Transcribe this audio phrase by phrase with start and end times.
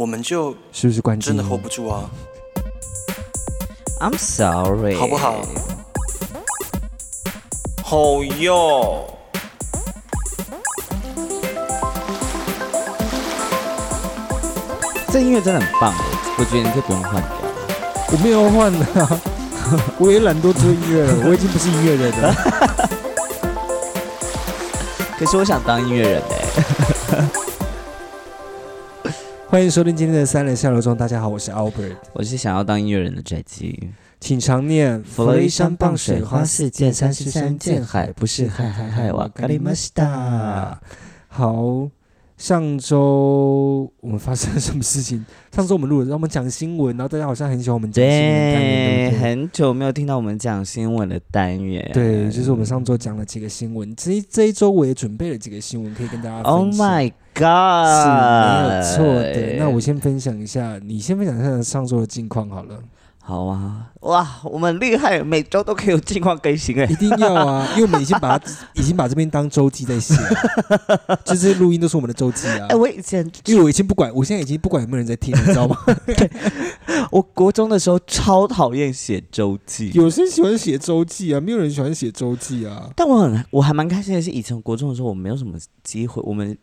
[0.00, 2.08] 我们就是不是关真的 hold 不住啊
[4.00, 5.44] ，I'm sorry，好不好？
[7.84, 9.04] 好哟，
[15.12, 15.92] 这音乐真的很棒，
[16.38, 17.30] 我觉得你可以不用换掉。
[18.10, 18.72] 我没有换
[19.04, 19.20] 啊，
[20.00, 22.34] 我也懒惰做音乐了，我已经不是音乐人了。
[25.20, 26.38] 可是我想当音乐人哎、
[29.50, 33.90] 欢迎收听今天的三人下楼中，大家好，我是 Albert，我是想要当音乐人的宅基。
[34.20, 40.80] 请常念佛罗伊山傍水花四溅，三十三见海，不是海海海瓦卡里玛西达。
[41.26, 41.88] 好，
[42.40, 45.22] 上周我们发生了什么事情？
[45.52, 49.18] 上周我们录了，让我们讲新闻，然后大家好像很喜欢我们讲新闻单元，对对？
[49.20, 51.90] 很久没有听到我们讲新闻的单元。
[51.92, 56.54] 对，就是我们上周讲了几个新闻，这一这一周我也准备了几个新闻可以跟大家分享。
[56.54, 59.56] Oh my God，没有错的。
[59.58, 62.82] 那我先分享一下，你先分享一下上周的近况好了。
[63.30, 66.96] 好啊，哇，我们厉害，每周都可以有近况更新哎一。
[66.96, 72.74] 定要啊， 因为我们已经把它已经把这边当周记在写了， 就这些录音都是我们的周记啊哎、。
[72.74, 75.76] 我以前因为我已经不管，我现在已经不管有没有人在听，你知道吗？
[77.12, 82.90] 我国中的时候超讨厌写周记，有些人喜欢写周记啊，没有人喜欢写周记啊。
[82.96, 86.58] 但我很我还蛮开心的是，以前国中的时候我没有什么机会，我们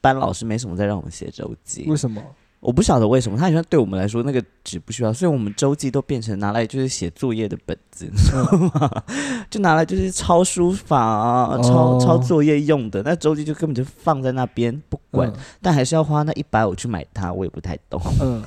[0.00, 2.22] 班老师没什么在让我们写周记为，什么？
[2.64, 8.42] 我不晓得为什么，他好像对我们来说那个纸不需要，所以我们周记都变成拿来就是写作业的本子，你知道
[8.80, 9.02] 吗？
[9.50, 13.02] 就拿来就是抄书法啊，抄哦抄作业用的。
[13.02, 18.00] 那周记就根本就放在那边不管，嗯但还是要花那一百五去买它，我也不太懂。
[18.20, 18.42] 嗯。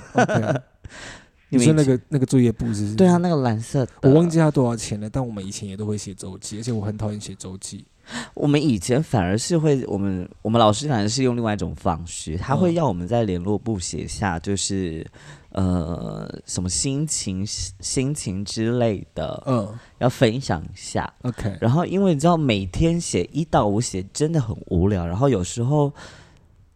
[1.50, 2.96] 你说那个那个作业簿是是？
[2.96, 7.86] 对啊，，那个蓝色的，我忘记它多少钱了，但我们以前也都会写周记，而且我很讨厌写周记。
[8.34, 15.06] 我们以前反而是会，我们我们老师反而是用另外一种方式，他会嗯要我们在联络簿写下，就是
[15.52, 21.12] 呃什么心情心情之类的，嗯要分享一下。
[21.24, 21.58] ，OK。
[21.60, 25.92] 然后因为你知道每天写一到五写真的很无聊，然后有时候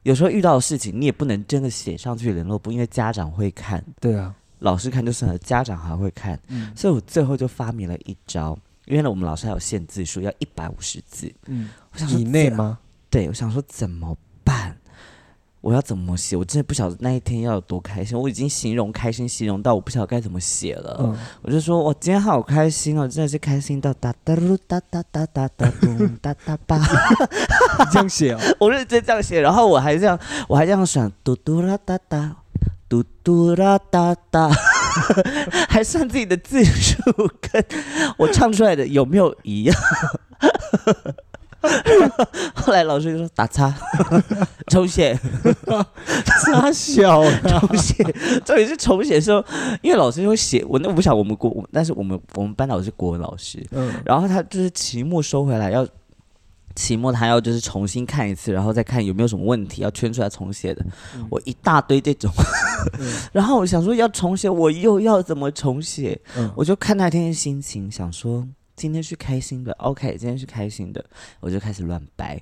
[0.04, 8.58] 有时候遇到的事情你也不能真的写上去联络簿，因为家长会看，对啊，老师看就算了，家长还会看，嗯所以我最后就发明了一招。
[8.86, 11.32] 因为呢，我们老师还有限字数，要一百五十字。
[11.48, 12.80] 嗯，我想说以内吗？
[13.10, 14.78] 对，我想说怎么办？
[15.62, 16.36] 我要怎么写？
[16.36, 18.20] 我真的不晓得那一天要有多开心。
[18.20, 20.98] 我已经形容开心，形容到我不晓得该怎么写了。
[21.00, 26.80] 嗯，我就说我今天好开心哦，真的是开心到哒哒噜哒哒哒哒哒咚哒哒吧。
[27.92, 28.40] 这样写哦。
[28.60, 30.20] 我认真这样写，然后我还这样，
[30.50, 32.38] 我还这样想嘟嘟啦哒哒，
[32.90, 34.50] 嘟嘟啦哒哒，
[35.70, 37.02] 还算自己的字数
[37.40, 37.64] 跟
[38.18, 39.76] 我唱出来的有没有一样。
[42.56, 43.72] 后来老师就说打叉，
[44.66, 45.16] 重写，
[46.44, 47.60] 傻小啊！
[47.60, 48.04] 重写，
[48.44, 49.46] 重点是重写的时候，
[49.84, 55.88] 因为老师会写我那我不想我们国，但是我们我们班老师国文老师，嗯，然后他就是期末收回来要，
[56.76, 60.86] 期末他要就是重新看一次，然后再看有没有什么问题要圈出来重写的。
[61.16, 62.32] 嗯我一大堆这种，
[63.00, 66.20] 嗯 然后我想说要重写，我又要怎么重写？
[66.36, 71.04] 嗯我就看那天的心情，想说今天是开心的，OK，今天是开心的，
[71.40, 72.42] 我就开始乱掰。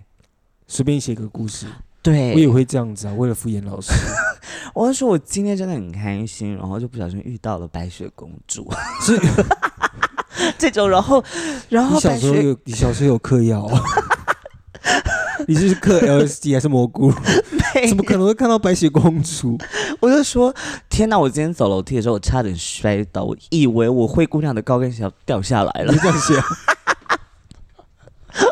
[0.67, 1.65] 随便写个故事，
[2.01, 3.91] 对，我也会这样子啊，为了敷衍老师。
[4.75, 9.19] 我就说我今天真的很开心，然后就不小心遇到了白雪公主，是
[10.57, 11.23] 这种，然后
[11.69, 13.81] 然后小时候有，你小时候有嗑药哦？
[15.47, 17.11] 你是嗑 LSD 还是蘑菇？
[17.87, 19.57] 怎么可能会看到白雪公主？
[20.01, 20.53] 我就说
[20.89, 21.17] 天哪！
[21.17, 25.97] 我今天走楼梯的时候，我差点摔倒，我以为我灰姑娘的高跟鞋要掉下来了你。
[25.99, 26.43] 这样写啊？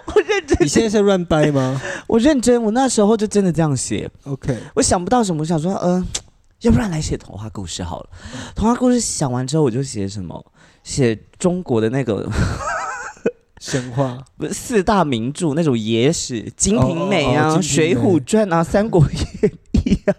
[0.06, 4.09] 我认真，你现在是乱掰吗我认真，我那时候就真的这样写。
[4.24, 6.06] ？OK，我想不到什么，我想说，嗯、
[6.62, 8.09] 要不然来写童话故事好了。
[8.56, 10.46] 童话故事想完之后，我就写什么？
[10.84, 12.25] 写中国的那个
[13.59, 20.15] 神话不是四大名著那种野史，《金瓶梅》啊，水浒传》啊，《三国演义》啊。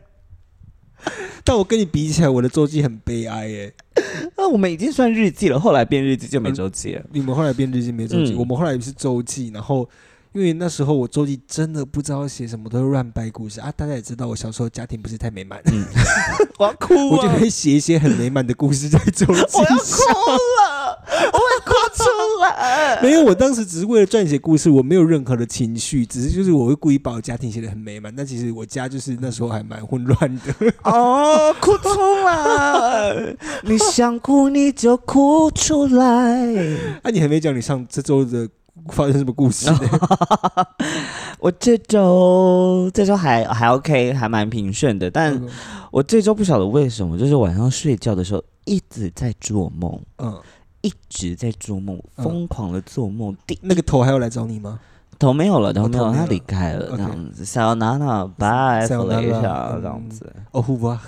[1.44, 3.74] 但我跟你比起来，我的周记很悲哀耶。
[4.36, 7.02] 那我们已经算日记了，后来变日记就没周记了。
[7.12, 9.88] 你们后来变日记没周记，嗯我们后来也是周记，然后。
[10.34, 13.72] 因为那时候我周记真的不知道写什么，都是乱掰故事啊。
[13.74, 15.58] 大家也知道，我小时候家庭不是太美满，
[16.60, 17.38] 我要哭我就啊！
[17.40, 19.54] 会写一些很美满的故事在周记我要哭。
[20.60, 20.98] 了，
[21.32, 22.17] 我会哭出来。
[23.02, 30.72] 没有，我当时只是为了撰写故事，我没有任何的情绪，只是就是我会故意把我家庭写的很美满，但其实我家就是那时候还蛮混乱的。
[30.84, 31.88] 哦，哭出
[32.24, 33.36] 来！
[33.62, 36.04] 你想哭你就哭出来。
[37.02, 38.48] 啊，你还没讲你上这周的
[38.88, 39.78] 发生什么故事呢？
[41.40, 45.40] 我这周这周还还 OK，还蛮平顺的，但
[45.92, 50.36] 我这周不晓得为什么，就是晚上睡觉的时候一直在做梦，嗯，
[50.80, 53.36] 一直在做梦，嗯疯狂的做梦。
[53.46, 54.78] 第那个头还要来找你吗？
[55.18, 57.44] 头没有了，头没有，他离开了这样子。
[57.44, 60.32] 小娜娜，拜 Sayonara，一下，嗯这样子。
[60.52, 61.02] 哦，呼吧，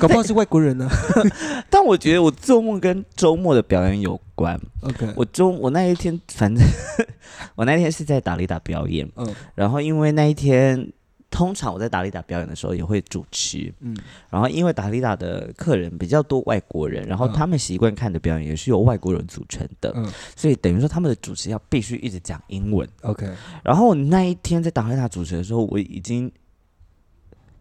[0.00, 0.88] 搞不好是外国人呢。
[1.68, 4.56] 但我觉得我做梦跟周末的表演有关。
[4.82, 6.64] OK，我周我那一天，反正
[7.56, 9.26] 我那天是在达利达表演，嗯
[9.56, 10.92] 然后因为那一天，
[11.30, 13.96] 通常我在达利达表演的时候也会主持，嗯。
[14.28, 17.32] 然后因为达利达的客人比较多外国人，然后嗯。
[17.32, 20.12] 他们习惯看的表演也是由外国人组成的，嗯。
[20.34, 22.86] 所以等于说他们的主持要必须一直讲英文。
[23.02, 23.32] ，OK，
[23.62, 26.30] 然后我那一天在达利达主持的时候，我已经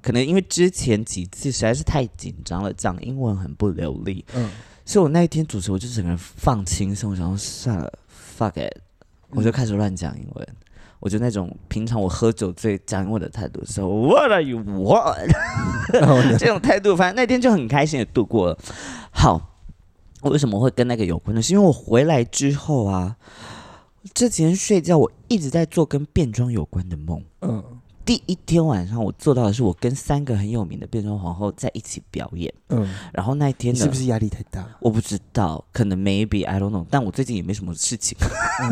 [0.02, 4.50] 可能因为之前几次实在是太紧张了，讲英文很不流利，嗯。
[4.84, 8.00] 所以我那一天主持我就整个人放轻松，然后算了
[8.36, 8.76] ，fuck it，
[9.30, 10.48] 我就开始乱讲英文。
[11.00, 16.38] 我就那种平常我喝酒最讲英文的态度是 What are you 呢？
[16.38, 18.58] 这种态度，反正那天就很开心的度过了。
[19.12, 19.42] 好，
[20.22, 21.42] 我为什么会跟那个有关呢？
[21.42, 23.16] 是因为我回来之后啊，
[24.14, 27.24] 这几天睡觉我一直在做跟变装有关的梦。
[27.42, 27.59] 嗯
[28.10, 34.68] 第一天晚上我做到的是我跟三个很有名的变装皇后在一起表演，嗯，然后那一天呢是不是压力太大？
[34.82, 38.18] 我不知道，可能 maybe I don't know，但我最近也没什么事情。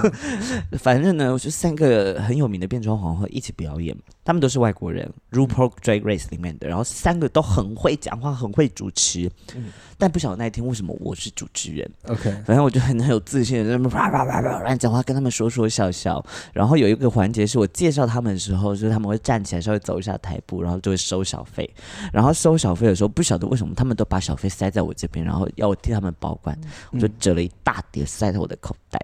[0.80, 3.96] 反正呢，我就三个很有名的变装皇后一起表演，
[4.28, 9.32] 他们都是外国人，RuPaul Drag Race 里面的，然后三个都很会讲话，很会主持。
[9.56, 16.24] 嗯但不晓得那一天为什么我是主持人，OK，反正我就很很有自信的在那边啪啪啪啪乱讲话，跟他们说说笑笑。
[16.54, 21.68] 然后有一个环节是我介绍他们的时候，就是他们会站起来稍微走一下台步，然后就会收小费。
[22.14, 26.56] 然后收小费的时候，不晓得为什么他们都把小费塞在我这边，然后要我替他们保管，
[26.92, 29.04] 我就折了一大叠塞在我的口袋。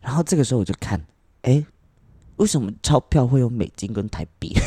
[0.00, 1.04] 然后这个时候我就看，
[1.40, 1.64] 哎，
[2.42, 4.52] 为什么钞票会有美金跟台币？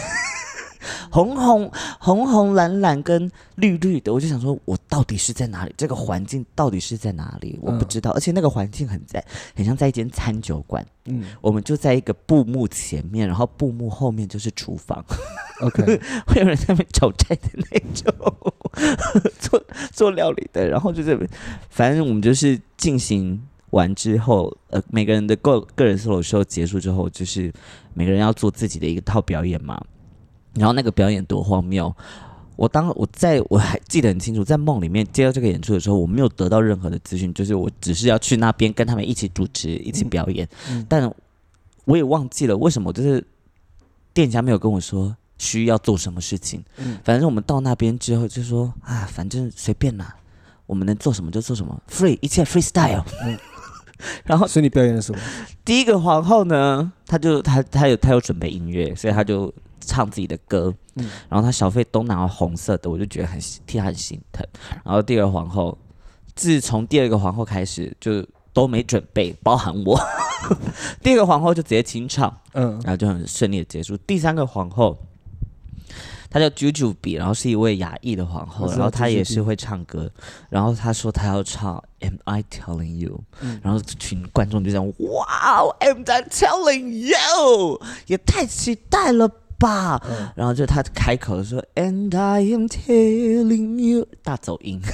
[1.11, 1.69] 红红
[1.99, 5.73] 红红蓝蓝跟绿绿的，我就想说，我到底是在哪里？
[5.75, 7.57] 这个环境到底是在哪里？
[7.61, 9.23] 我不嗯知道，而且那个环境很在，
[9.55, 10.85] 很像在一间餐酒馆。
[11.07, 15.03] 嗯我们就在一个布幕前面，然后布幕后面就是厨房
[15.61, 15.83] ，，OK，
[16.27, 18.35] 会有人在那边炒菜的那种，
[19.39, 21.29] 做做料理的，然后就这边，
[21.69, 27.51] 反正我们就是进行完之后，呃，每个人的个个人 solo show 结束之后，就是
[27.93, 29.79] 每个人要做自己的一个套表演嘛。
[30.53, 31.93] 然后那个表演多荒谬！
[32.55, 41.13] 我当我在我还记得很清楚，在梦里面接到这个演出的时候，我没有得到任何的资讯，就是我只是要去那边跟他们一起主持、一起表演，嗯但
[41.83, 43.21] 我也忘记了为什么，就是
[44.13, 46.63] 店家没有跟我说需要做什么事情。
[46.77, 50.15] 嗯反正我们到那边之后就说啊，反正随便啦，
[50.65, 53.03] 我们能做什么就做什么，free 一切 freestyle。
[53.25, 53.37] 嗯
[54.25, 55.19] 然后所以你表演了什么？
[55.63, 64.45] 第一个皇后呢，她就她她有她有准备音乐，所以她就唱自己的歌，嗯然后她小费都拿了红色的，我就觉得很替她很心疼。
[64.83, 65.77] 然后第二个皇后，
[66.35, 69.99] 自从第二个皇后开始就都没准备，包含我。
[71.01, 73.97] 第二个皇后就直接清唱，嗯然后就很顺利的结束。
[73.97, 74.97] 第三个皇后，
[76.29, 80.11] 她叫 Juju 比，然后是一位亚裔的皇后，然后她也是会唱歌，
[80.49, 83.59] 然后她说她要唱 Am I Telling You，、嗯。
[83.63, 89.27] 然后群观众就这样，哇哦，Am I Telling You，也太期待了
[89.57, 90.01] 吧。
[90.09, 90.31] 嗯。
[90.35, 94.81] 然后就他开口说 And I am telling you，大走音。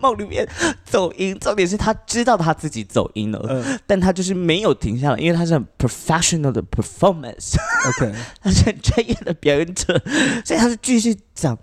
[0.00, 0.48] 梦里面
[0.84, 10.00] 走音，重点是他知道他自己走音了，嗯但他就是没有停下来，因为他是很 professional 的 performance，，OK， 他是很专业的表演者，
[10.44, 11.56] 所以他是继续讲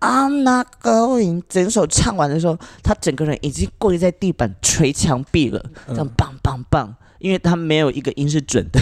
[0.00, 1.42] I'm not going。
[1.48, 8.80] 整首唱完的时候，他整个人已经跪在地板捶墙壁了，这样嗯棒棒棒，因为他没有一个音是准的。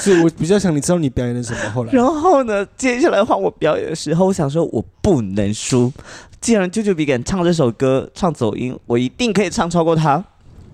[0.00, 1.70] 所以我比较想你知道你表演了什么。
[1.70, 5.92] 后来，然后呢，接下来换我表演的时候，我想说我不能输。
[6.40, 10.24] 既然舅舅比敢唱这首歌，唱走音，我一定可以唱超过他。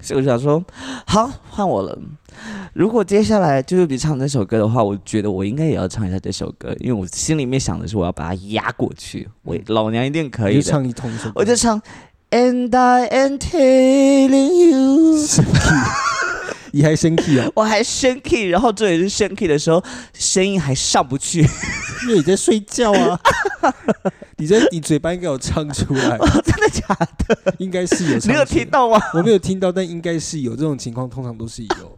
[0.01, 0.65] 所以我就想说，
[1.07, 1.99] 好，换我了。
[2.73, 9.29] 如果接下来舅舅比唱这首歌的话，我觉得我应该也要唱一下这首歌，因为我心里面想的是我要把它压过去。
[9.43, 10.63] 我老娘一定可以的。
[10.63, 11.83] 就唱一同一首歌，我就唱
[12.31, 15.19] And I am telling you，
[16.73, 17.49] 你还生气啊？
[17.57, 19.83] 我还升 key，然后这也是升 key 的时候，
[20.13, 21.41] 声音还上不去。
[22.05, 23.19] 因为你在睡觉啊。
[24.41, 26.87] 你在你嘴巴应该有唱出来，真的假
[27.27, 27.55] 的？
[27.59, 28.19] 应该是有。
[28.19, 28.65] 你有听？
[28.71, 29.01] 到吗？
[29.15, 31.97] 我没有听到，但应该是有这种情况，通常都是有。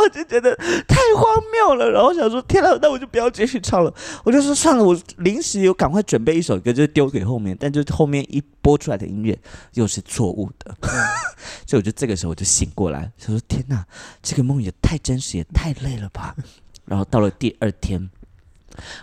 [0.00, 1.90] 我就觉得太荒谬了。
[1.90, 3.94] 然后想说，天哪，那我就不要继续唱了。
[4.24, 9.38] 我就说算了，我临时有赶快准备一首歌，就丢给后面，但就后面一播出来的音乐
[9.74, 10.74] 又是错误的，
[11.66, 13.84] 所以我就这个时候我就醒过来，想说天哪，
[14.22, 16.34] 这个梦也太真实，也太累了吧。
[16.86, 18.10] 然后到了第二天，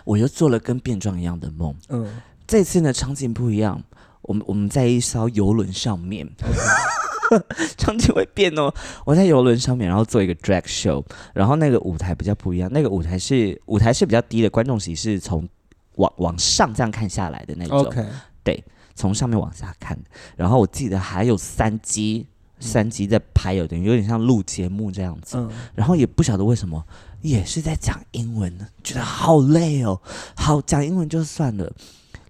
[0.04, 1.74] 我又做了跟变装一样的梦。
[1.88, 3.82] 嗯，这次呢，场景不一样，
[4.22, 6.28] 我们我们在一艘游轮上面，
[7.76, 8.72] 场景会变哦。
[9.04, 11.04] 我在游轮上面，然后做一个 drag show，
[11.34, 15.48] 然后那个舞台比较不一样，那个舞台是舞台是比较低的，观众席是从
[15.96, 20.04] 往往上这样看下来的那种 OK，从上面往下看的。
[20.36, 22.26] 然后我记得还有三机，
[22.58, 25.36] 三机在拍，有点有点像录节目这样子。
[25.38, 26.84] 嗯，然后也不晓得为什么，
[27.20, 30.00] 也是在讲英文呢，觉得好累哦。
[30.36, 31.72] 好，讲英文就算了，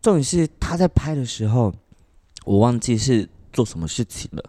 [0.02, 1.72] 重点是他在拍的时候，
[2.44, 4.44] 我忘记是做什么事情了。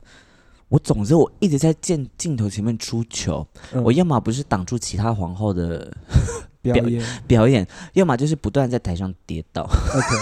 [0.70, 3.84] 我总之我一直在镜镜头前面出糗，嗯。
[3.84, 5.92] 我要么不是挡住其他皇后的
[6.62, 7.04] 表演。
[7.28, 9.64] 表演，要么就是不断在台上跌倒。
[9.64, 10.16] OK，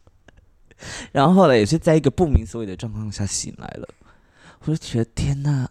[1.12, 3.88] 然后后来也是在一个不明所以的状况下醒来了，
[4.64, 5.68] 我就觉得天哪，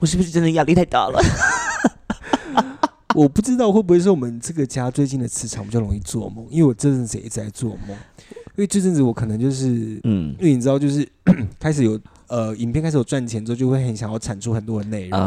[0.00, 1.22] 我是不是真的压力太大了？
[3.14, 10.34] 我不知道会不会是我们这个家最近的磁场比较容易做梦，因为我这阵子也一直在做梦，因为这阵子我可能就是，嗯。
[10.40, 11.06] 因为你知道，就是
[11.60, 12.00] 开始有
[12.32, 15.20] 呃影片开始有赚钱之后，就会很想要产出很多的内容。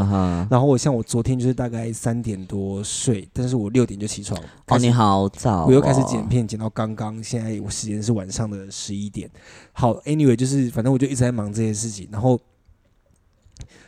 [0.49, 9.29] 然后我像我昨天就是大概三点多睡，但是我六点就起床，哦，你好早、哦，我又开始剪片，剪到刚刚，现在我时间是晚上的十一点。
[9.71, 12.39] 好，anyway，就是反正我就一直在忙这些事情，然后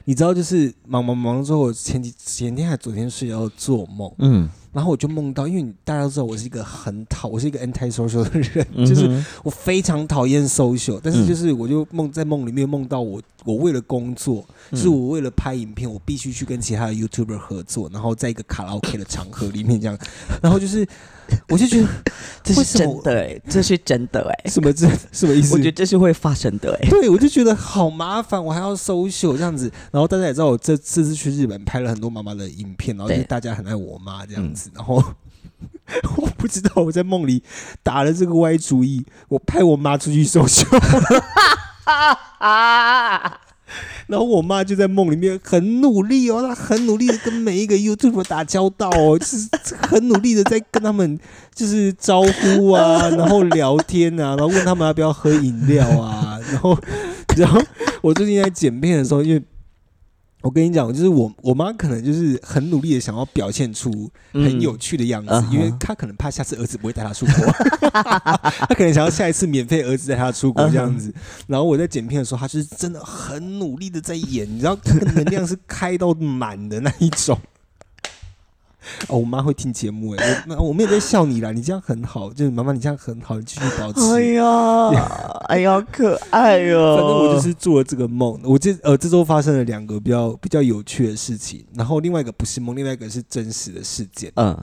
[0.05, 4.47] 你知道，就是忙忙忙之后，前几前天还昨天睡觉做梦，嗯，
[4.77, 9.09] 然后我就梦到，因为你大家都知道我是一个很讨，我是一个 anti social 的人，就是
[9.43, 11.27] 我非常讨厌 social，但是嗯。
[11.27, 14.77] 就是我就梦在梦里面梦到我，我为了工作，嗯。
[14.77, 19.97] 是我为了拍影片，我必须去跟其他的 YouTuber 合作，然后在一个卡拉 OK 的场合里面这样，
[20.43, 20.87] 然后就是
[21.49, 21.87] 我就觉得
[22.43, 25.53] 这是真的哎、这是真的哎、 什么这什么意思？
[25.53, 29.71] 我觉得这是会发生的哎、对，我就觉得好麻烦，我还要 social 这样子。
[29.91, 34.69] 然后大家也知道，我这这次去日本拍了很多妈妈的影片，然后就大家很爱我妈这样子。
[34.73, 35.03] 然后
[36.17, 37.43] 我不知道我在梦里
[37.81, 40.65] 打了这个歪主意，我派我妈出去 social，
[44.07, 49.47] 然后我妈就在梦里面很努力哦，她很努力的跟每一个 YouTube 打交道哦， 就是
[49.81, 51.19] 很努力的在跟他们
[51.53, 56.77] 就是招呼啊， 然后聊天啊，然后问他们要不要喝饮料啊，然后
[57.35, 57.61] 然后
[58.01, 59.41] 我最近在剪片的时候，因为
[60.41, 67.45] 我跟你讲，就是我我妈可能就是很努力的想要表现出很有趣的样子，因为她可能怕下次儿子不会带她出国，
[67.91, 71.13] 她可能想要下一次免费儿子带她出国这样子。
[71.47, 77.37] 然后我在剪片的时候，她就是真的很努力的在演，你知道，那个能量是开到满的那一种。
[79.07, 83.99] 哦，我妈会听节目哎，我那我们也在笑你啦，你这样很好，就是妈妈你这样很好，你继续保持。
[84.13, 84.89] 哎呀，
[85.47, 88.39] 哎呀，可爱哟、 反正我就是做了这个梦。
[88.43, 94.31] 我这呃这周发生了两个比较比较有趣的事情，然后另外一个不是梦，另外一个是真实的事件。
[94.35, 94.57] 嗯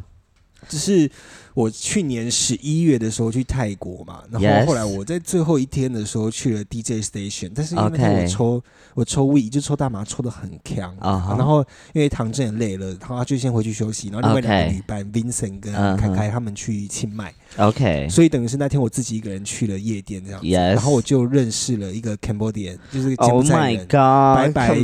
[0.66, 1.10] 就是
[1.54, 8.62] 我去年十一月的时候去泰国嘛，然后后来我在最后一天的时候去了 DJ station，但是因为我抽
[8.94, 11.36] 我抽 we 就抽大麻抽的很强啊哈。
[11.38, 20.40] 然后因为唐正也累了，然后他就先回去休息，然后另外两个女伴 Vincent 跟凯凯他们去清迈，，OK，所以等于是那天我自己一个人去了夜店这样
[20.74, 23.84] 然后我就认识了一个 Cambodian，就是柬埔 Oh 寨 my 人。
[23.84, 24.74] God，白白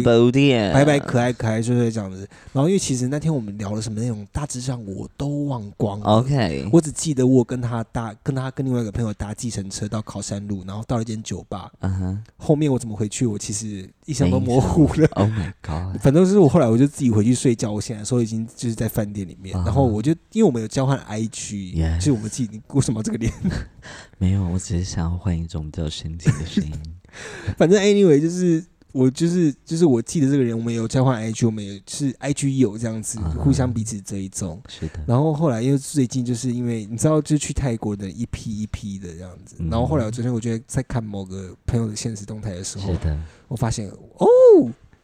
[0.72, 2.28] 白白可爱可爱，就是这样子。
[2.52, 6.06] 然后因为其实那天我们聊了什么内容，大致上我都忘光了。
[6.06, 11.71] OK，我只记得我跟他搭，跟他跟另外一个朋友搭计程车到考山路，然后到了一间酒吧。
[11.81, 15.07] 嗯哼后面我怎么回去，我其实印象都模糊了。
[15.14, 23.33] ，Oh my God，反正是我后来我就自己回去睡觉，我醒来的时候已经就是在饭店里面，啊然后我就因为我们有交换 IG，、就是我们自己你为什么这个脸？
[24.19, 26.73] 没有，我只是想要换一种比较深情的声音。
[27.59, 33.35] 反正 anyway 就是我就是就是我记得这个人，我们有交换 IG，我们也是 IG 有这样子、啊。
[33.38, 34.61] 互相彼此追踪。
[34.68, 39.56] 是的，然后后来因为最近就是因为你知道，就是去泰国的一批一批的这样子。
[39.59, 39.68] 嗯。
[39.70, 43.16] 然后后来我昨天我觉得在看某个朋友的现实动态的时候是，的，
[43.49, 44.26] 我发现哦，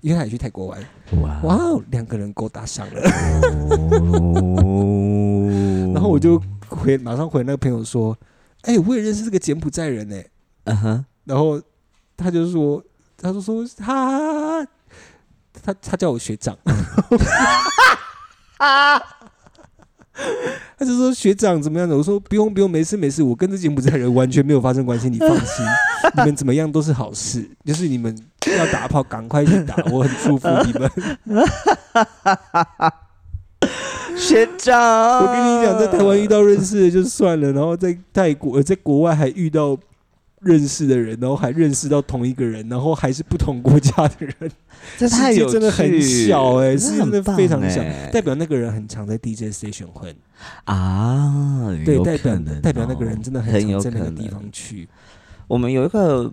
[0.00, 0.84] 因为他也去泰国玩，
[1.42, 1.58] 哇。
[1.90, 3.00] 两个人勾搭上了。
[3.70, 5.90] 哦。
[5.94, 8.16] 然后我就回马上回那个朋友说，
[8.62, 10.16] 哎、我也认识这个柬埔寨人呢、
[10.64, 11.60] 嗯哼，然后
[12.16, 12.82] 他就说，
[13.20, 14.66] 他就说他
[15.62, 16.56] 他他叫我学长，
[20.78, 21.96] 他就说学长怎么样的？
[21.96, 25.64] 我说不用不用，没事没事，我跟这柬埔寨人完全没有发生关系，你放心，
[26.16, 28.16] 你们怎么样都是好事，就是你们
[28.56, 30.90] 要打炮赶快去打，我很祝福 你们。
[34.16, 39.76] 学长，我跟你讲，在台湾遇到认识的就算了，然后在泰国、呃在国外还遇到
[40.46, 44.50] 认识的人，然后还认识到同一个人，然后还是不同国家的人，
[44.96, 50.14] 这太有真的很小哎、这是真的非常小，哎代表那个人很常在 DJ station 混，
[50.64, 54.88] 啊，对，代表代表那个哦人真的很很有可能常在那个地方去。
[55.48, 56.32] 我们有一个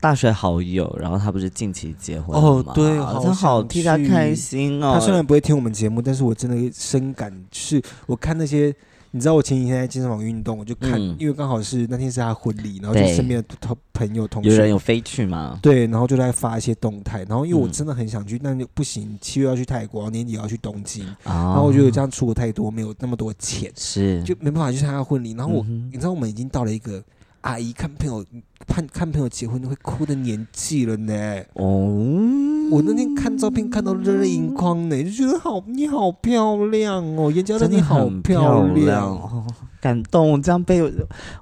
[0.00, 4.92] 大学好友，然后他不是近期结婚哦对好真好替他开心哦。
[4.94, 8.74] 他虽然不会听我们节目，但是我真的深感，是我看那些，
[9.14, 14.70] 你知道我前几天在健身房运动，我就看，嗯因为刚好是那天是他婚礼，然后就对身边的同朋友同有人学。
[14.70, 15.56] 有飞去吗？
[15.62, 25.30] 对，然后就在发一些动态，然后因为我嗯真的很想去，但就不行，七月要去泰国，年底要去东京，啊，然后我觉得这样出国太多，没有那么多钱，是就没办法去参加婚礼。
[25.34, 27.00] 然后我，嗯哼你知道我们已经到了一个
[27.44, 28.24] 阿姨看朋友
[28.66, 31.12] 看看朋友结婚会哭的年纪了呢。
[31.52, 39.46] 哦，我那天看照片看到热泪盈眶呢，就觉得好，你好漂亮哦，眼角的真的你好很漂亮哦，
[39.78, 40.90] 感动，这样被我，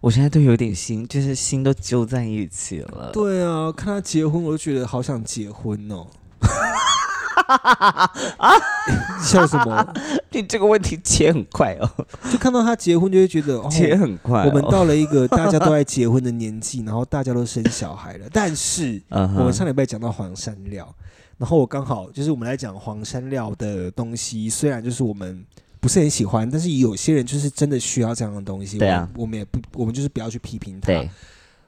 [0.00, 3.11] 我现在都有点心，就是心都揪在一起了。
[3.12, 6.09] 对啊，看他结婚，我就觉得好想结婚哦。
[9.22, 9.94] 笑什么？
[10.32, 11.90] 你这个问题切很快哦，
[12.30, 14.46] 就看到他结婚，就会觉得哦，切很快哦。
[14.49, 18.26] 我们到了一个大家都爱结婚的年纪，然后大家都生小孩了。
[18.32, 20.92] 但是我们上礼拜讲到黄山料，
[21.38, 25.44] 然后我刚好就是我们来讲黄山料的东西，虽然就是我们
[25.80, 28.78] 不是很喜欢，但是有些人就是真的需要这样的东西。
[28.78, 30.92] 对啊我们也不，我们就是不要去批评他。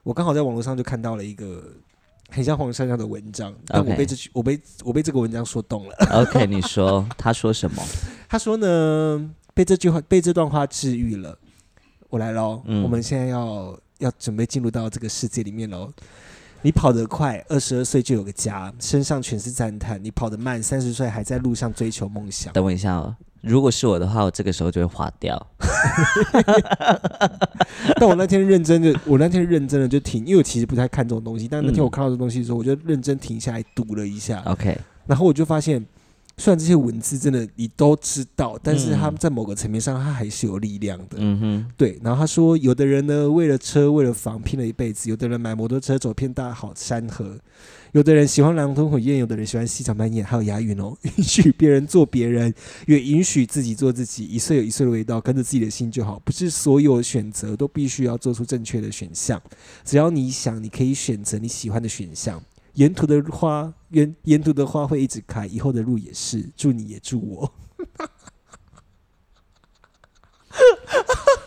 [0.03, 1.63] 我刚好在网络上就看到了一个
[2.35, 5.95] 很像黄珊珊的文章， 但我被这句我被我被这个文章说动了。
[6.13, 7.83] OK，你说 他说什么？
[8.29, 11.39] 他说呢，被这句话被这段话治愈了。
[12.11, 15.91] 我来喽，嗯我们现在要要准备进入到这个世界里面喽。
[16.63, 22.53] 你跑得快，二十二岁就有个家，身上全是赞叹；你跑得慢，三十岁还在路上追求梦想。
[22.55, 23.15] 等我一下哦。
[23.45, 25.47] 如果是我的话，我这个时候就会划掉。
[28.01, 31.47] 但我那天认真的，我那天认真的就停，因为我其实不太看这种东西。
[31.47, 35.85] 但那天嗯我看到这东西的时候，我就认真停下来读了一下，OK，然后我就发现，
[36.39, 41.17] 虽然这些文字真的你都知道，但是他们在某个层面上，他还是有力量的。
[41.19, 47.37] 嗯哼，对，然后他说，有的人呢，为了车，为了房，拼了一辈子；有的人买摩托车走遍大好山河；
[47.95, 50.97] 有的人喜欢狼吞虎咽；有的人喜欢细嚼慢咽，还有押韵哦。
[51.17, 52.53] 允许别人做别人，
[52.89, 54.25] 也允许自己做自己。
[54.25, 56.19] 一岁有一岁的味道，跟着自己的心就好。
[56.25, 59.41] 不是所有选择都必须要做出正确的选项，
[59.85, 62.43] 只要你想，你可以选择你喜欢的选项。
[62.73, 66.51] 沿途的花，沿沿途的花会一直开，以后的路也是。
[66.57, 67.55] 祝你也祝我。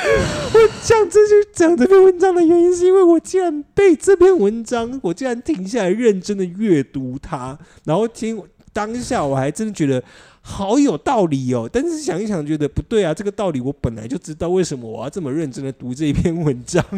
[0.82, 10.02] 讲这句讲这篇文章的原因，是因为我竟然被这篇文章，我竟然停下来认真的阅读它，然后听当下我还真的觉得
[10.40, 11.68] 好有道理哦。
[11.72, 16.84] 但是想一想，觉得不对啊，这个道理我本来就知道，为什么我要这么认真的读这一篇文章？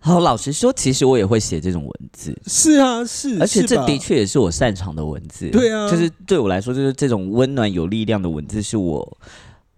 [0.00, 5.48] 好，老实说，其实我也会写这种文字，是啊，是，而且这的确也是我擅长的文字。
[5.50, 9.18] 对啊就是对我来说，就是这种温暖有力量的文字，是我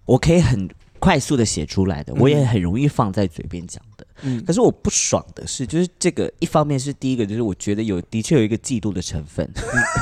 [0.09, 0.69] 我可以很
[0.99, 2.17] 快速的写出来的，嗯。
[2.19, 4.07] 我也很容易放在嘴边讲的。
[4.23, 4.43] 嗯。
[4.47, 9.49] 可是我不爽的是，就是这个一方面是第一个，就是我觉得有的确有一个嫉妒的成分，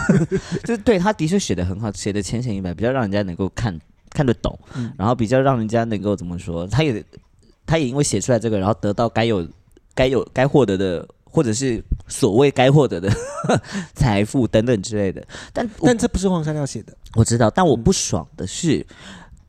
[0.64, 3.78] 就是对他的确写的很好，写的浅显易白，比较让人家能够看
[4.10, 4.92] 看得懂，嗯。
[4.96, 7.04] 然后比较让人家能够怎么说，他也
[7.66, 9.46] 他也因为写出来这个，然后得到该有
[9.94, 11.06] 该有该获得的。
[11.28, 13.12] 或者是所谓该获得的
[13.94, 17.82] 财富等等之类的，但但这不是黄山料写的，我知道，但我嗯。
[17.82, 18.86] 不爽的是，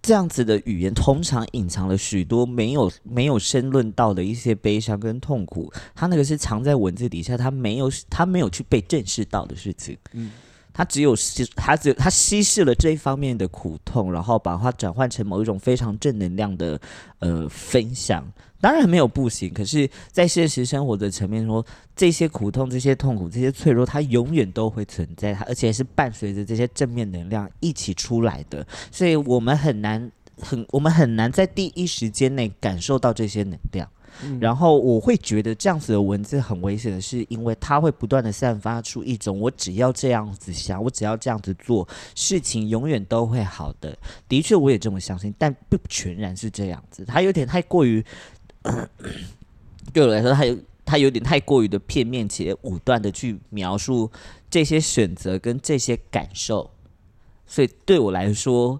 [0.07, 9.97] 这样子的语言通常隐藏了许多没有没有申论到的一些悲伤跟痛苦，他那个是藏在文字底下，他没有他没有去被正视到的事情。
[10.13, 10.31] 嗯
[10.71, 16.79] 他只有稀，他只有它稀释了这一方面的苦痛，然后把它转换成某一种非常正能量的
[17.17, 18.23] 呃分享。
[18.59, 21.65] 当然没有不行，可是，在现实生活的层面说，
[21.95, 33.87] 这些苦痛、这些痛苦、这些脆弱，它永远都会存在，它而且是伴随着这些正面能量一起出来的，所以我们很难很我们很难在第一时间内感受到这些能量。
[34.39, 43.95] 然后我会觉得这样子的文字很危险的是，因为它会不断的散发出一种我只要这样子想，我只要这样子做，事情永远都会好的。
[44.27, 47.05] 的确，我也这么相信，但不全然是这样子。
[47.05, 48.03] 它有点太过于，
[49.93, 54.11] 对我来说，他有他有点太过于的片面且武断的去描述
[54.49, 56.69] 这些选择跟这些感受。
[57.45, 58.79] 所以对我来说，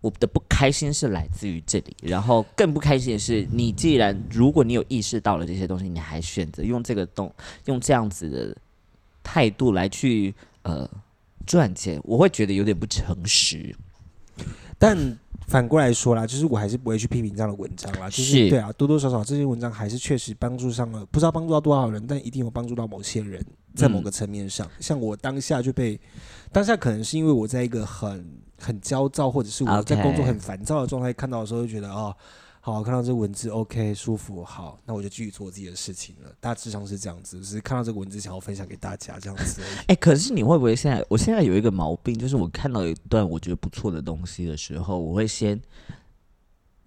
[0.00, 1.96] 我的不开心是来自于这里。
[2.02, 7.32] 然后更不开心的是，你既然如果你有意识到了这些东西，你还选择用这个动
[7.66, 8.56] 用这样子的
[9.22, 10.88] 态度来去呃
[11.46, 13.74] 赚钱，我会觉得有点不诚实。
[14.78, 15.18] 但
[15.56, 18.10] 反过来说啦，就是我还是不会去批评这样的文章啦。
[18.10, 23.42] 就是是对啊，多多少少这些文章还是确实帮助上了，不知道帮助到多少人，但一定有帮助到某些人，
[23.74, 24.70] 在某个层面上。
[24.80, 25.98] 像我当下就被，
[26.52, 28.22] 当下可能是因为我在一个很
[28.60, 32.14] 很焦躁，或者是我在工作很烦躁的状态看到的时候，就觉得哦。
[32.66, 36.34] 好，看到这文字 OK 舒服，好，那我就继续做自己的事情了。
[36.40, 39.62] 大致上是这样子，只是看到这个文字想要分享给大家这样子。
[39.86, 41.00] 哎、可是你会不会现在？
[41.08, 45.62] 我现在有一个毛病，就是我看到一段我觉得不错的东西的时候，我会先，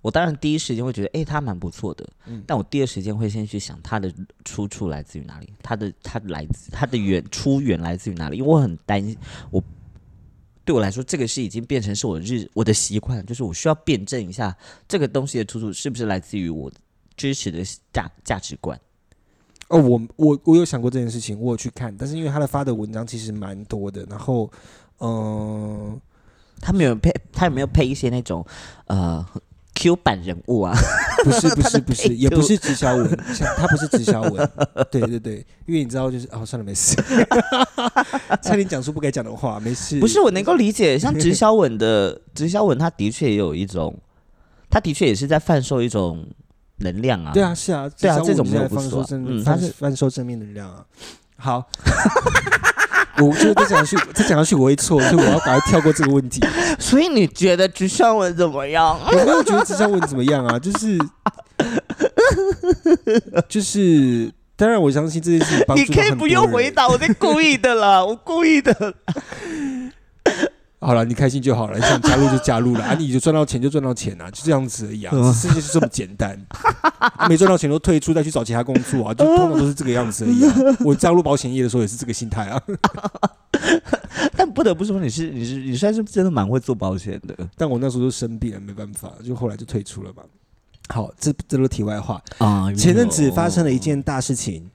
[0.02, 4.14] 我当然第一时间会觉得，哎、它蛮不错的，嗯但我第二时间会先去想它的
[4.44, 9.18] 出处来自于哪里，它的它来自它的源出源来自于哪里，因为我很担心，
[9.50, 9.64] 我
[10.70, 14.56] 对我来说，这个是已经变成是我日我的习惯，就是我需要辩证一下
[14.88, 16.72] 这个东西的出处是不是来自于我
[17.18, 18.80] 支持的价价值观。
[19.70, 24.48] 哦，我我我有想过这件事情，我有去看，但是因为他的发的文章其实蛮多的，然后，
[25.00, 26.00] 嗯、
[26.62, 28.46] 他没有配，他有没有配一些那种
[28.86, 29.26] 呃
[29.80, 30.76] Q 版人物啊？
[31.24, 34.50] 不是不是不是，也不是直销文，像他不是直销文，
[34.92, 36.96] 对对对，因为你知道就是哦，算了没事，
[38.44, 43.98] 差点讲出不该讲的话，没事，不是我能够理解，像直销文的直销文，他的确也有一种，
[44.70, 46.28] 他的确也是在贩售一种
[46.78, 47.32] 能量啊。
[47.34, 50.84] 对啊，是啊，对啊这种没有文是在不错啊放收正，嗯他是贩贩售正面能量啊。
[51.38, 51.66] 好，
[53.22, 56.42] 我觉得再讲下去，再讲下去我会错，所以我要赶快跳过这个问题。
[56.80, 59.00] 所以你觉得直上文怎么样？
[59.06, 60.98] 我没有觉得直上文怎么样啊，就是
[63.48, 66.84] 就是，当然我相信这件事情帮助你可以不用回答。
[66.84, 68.94] 答，我在故意的啦，我故意的。
[70.80, 76.40] 好了，你开心就好了，你想加入就加入了 啊，你就赚到钱就赚到钱啊，就这样子而已啊，嗯世界是这么简单。
[77.00, 80.56] 啊 没赚到钱都退出，再去找其他工作啊，就通常都是这个样子而已啊。
[80.86, 82.62] 我加入保险业的时候也是这个心态啊，
[84.36, 90.24] 但不得不说，你是你是你算是真的蛮会做保险的但我那时候就生病了，没办法，就后来就退出了嘛。
[90.88, 92.22] 好，这这都是题外话。
[92.38, 92.72] 啊。
[92.74, 94.70] 前阵子发生了一件大事情，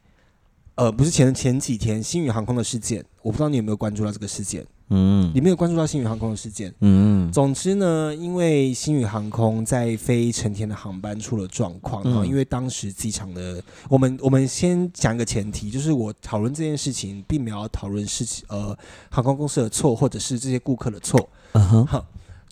[0.74, 5.30] 呃，不是前前几天星宇航空的事件，我不知道你有没有关注到这个事件，嗯。
[5.34, 6.74] 你没有关注到星宇航空的事件。
[6.80, 7.30] 嗯。
[7.32, 18.76] 总之呢，因为星宇航空在飞成田的航班出了状况啊、嗯因为当时机场的，我们我们先讲一个前提，就是我讨论这件事情，并没有要讨论事情呃
[19.10, 21.86] 航空公司的错，或者是这些顾客的错，嗯哼。
[21.86, 22.04] 哈，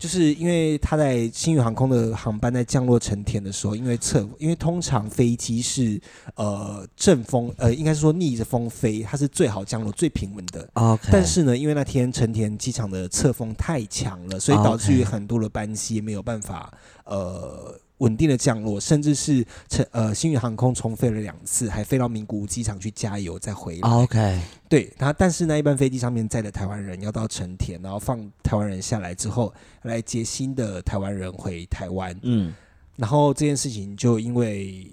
[0.02, 6.00] 就是因为他在新宇航空的航班在降落成田的时候，因为侧，因为通常飞机是
[6.34, 10.68] 呃正风，呃应该是说逆着风飞，它是最好降落、最平稳的。
[10.72, 23.88] ，OK，但是呢，因为那天成田机场的侧风太强了，所以导致于很多的班机没有办法呃稳定的降落，甚至是成呃新宇航空重飞了两次，还飞到名古屋机场去加油再回来。
[23.88, 32.52] OK，对，然后但是呢，一班飞机上面载的台湾人要到成田，然后放台湾人下来之后，来接新的台湾人回台湾，嗯。
[32.96, 34.90] 然后这件事情就因为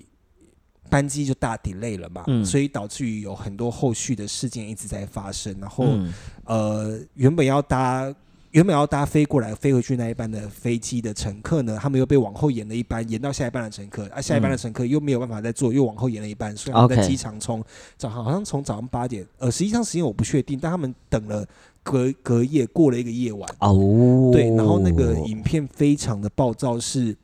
[0.90, 2.46] 班机就大 delay 了嘛，嗯。
[2.46, 6.14] 所以导致于有很多后续的事件一直在发生，然后、嗯。
[6.46, 8.14] 呃，原本要搭。
[8.52, 17.64] 原本要搭飞过来飞回去那一班的飞机的乘客呢，他们又被往后延了一班，延到下一班的乘客，啊，下一班的乘客又没有办法再坐，又往后延了一班，所以他们在机场从
[17.96, 21.48] 早上好像从早上八点，呃，实际上时间我不确定，但他们等了
[21.84, 27.16] 隔隔夜过了一个夜晚，哦，对，然后那个影片非常的暴躁，是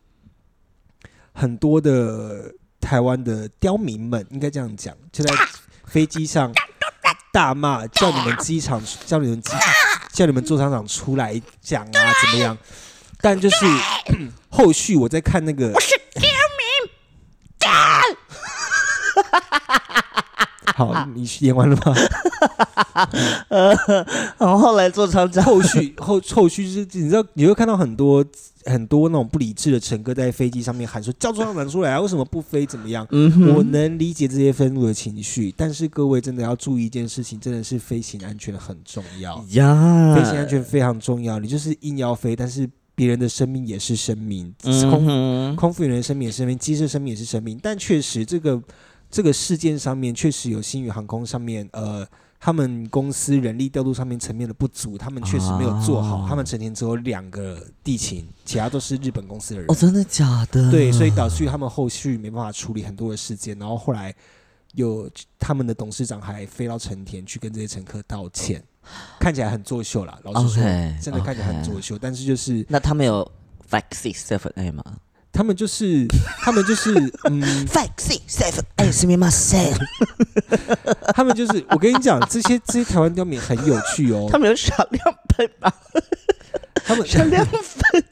[1.32, 5.34] 很多的台湾的刁民们，应该这样讲，就在
[5.86, 6.52] 飞机上
[7.32, 9.50] 大骂，叫你们机场，叫你们机，
[10.16, 12.56] 叫你们做厂长出来讲啊，怎么样？
[13.20, 13.56] 但就是
[14.48, 15.70] 后续我在看那个，
[20.74, 21.94] 好，你演完了吗？
[24.38, 28.24] 然后后来做厂长，后续后后续是你知道你会看到很多
[28.64, 33.06] 很多那种不理智的乘客在飞机上面喊说叫座上长出来啊，为什么不飞怎么样？
[33.10, 41.38] 嗯我能理解这些愤怒的情绪，但是各位真的要注意一件事情，真的是飞行安全很重要，呀，飞行安全非常重要。
[41.38, 47.58] 你就是硬要飞，但是别人的生命也是生命，嗯空哼空服员的生命也是生命，机师生命也是生命。
[47.62, 48.60] 但确实，这个
[49.10, 52.06] 这个事件上面确实有新宇航空上面呃。
[52.46, 56.18] 他们公司人力调度上面层面的不足，他们确实没有做好。
[56.18, 59.68] 啊他们成天只有两个地勤，其他都是日本公司的人。
[59.68, 60.70] 哦，真的假的？
[60.70, 64.14] 对，所以导致于他们后续没办法处理很多的事件，然后后来
[64.74, 68.62] 有他们的董事长还飞到成田去跟这些乘客道歉。
[69.18, 70.16] 看起来很作秀啦。
[70.22, 70.62] 老实说
[71.02, 73.28] 真的看起来很作秀，但是就是那他们有
[73.68, 74.84] six seven A 吗
[75.36, 76.06] 他们就是
[76.40, 76.90] 他们就是
[77.24, 79.28] 嗯，？five six seven 咪吗？
[79.30, 79.70] 谁？
[81.14, 84.38] 他们就是 我跟你讲，这些这些台湾刁民很有趣哦他。
[84.38, 85.70] 们有少量喷吧？
[86.86, 88.04] 他们少量粉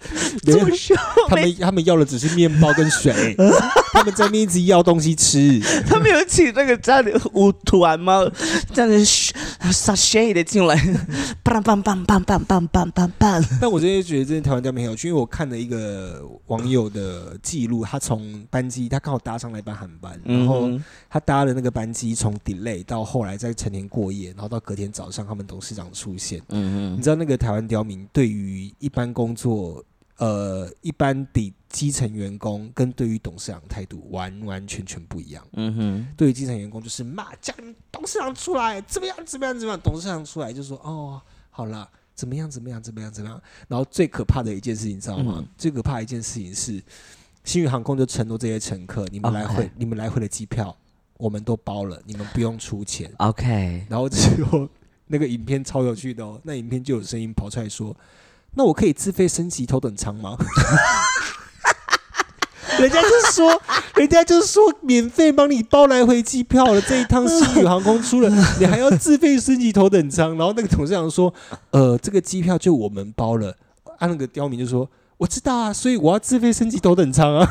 [0.45, 0.95] 没有作秀，
[1.29, 3.35] 他们他们要的只是面包跟水，
[3.93, 5.61] 他们在那边一直要东西吃。
[5.87, 8.25] 他们有请那个家里舞团吗？
[8.73, 9.05] 这样子
[9.73, 10.77] 撒 shade 的进来，
[11.43, 13.45] 棒棒棒棒棒棒棒棒棒。
[13.61, 26.41] 但我真的觉得这些台湾刁民很有趣，因为我看了一个网友的记录，他从班机他刚好搭上了一班航班，然后嗯他搭了那个班机从 delay 到后来在成田过夜，然后到隔天早上他们董事长出现。
[26.51, 29.83] 嗯嗯你知道那个台湾刁民对于一般工作，
[30.19, 35.47] 呃，一般底基层员工跟对于董事长态度完完全全不一样。
[35.55, 41.89] 嗯哼，对于基层员工就是骂，叫你们董事长出来，怎么样怎么样怎么样，董事长出来就说哦，好了。
[42.17, 42.49] 怎么样？
[42.49, 42.81] 怎么样？
[42.81, 43.13] 怎么样？
[43.13, 43.43] 怎么样？
[43.67, 45.35] 然后最可怕的一件事情，你知道吗？
[45.39, 46.81] 嗯最可怕的一件事情是，
[47.43, 50.77] 新宇航空就承诺这些乘客，你们来回你们来回的机票
[51.17, 53.13] 我们都包了，你们不用出钱。
[53.19, 54.69] OK，然后之后
[55.09, 57.93] 那个影片超有趣的哦，那影片就有声音跑出来说
[58.55, 60.37] ：“那我可以自费升级头等舱吗？”
[62.77, 63.63] 人家就说，
[63.95, 70.37] 人家就说免费帮你包来回机票了，这一趟新宇航空出了，你还要自费升级头等舱。
[70.37, 71.33] 然后那个董事长说
[71.71, 73.57] ：“呃，这个机票就我们包了。”
[73.99, 77.49] 啊，那个刁民就说：“我知道啊，所以我要自费升级头等舱啊。”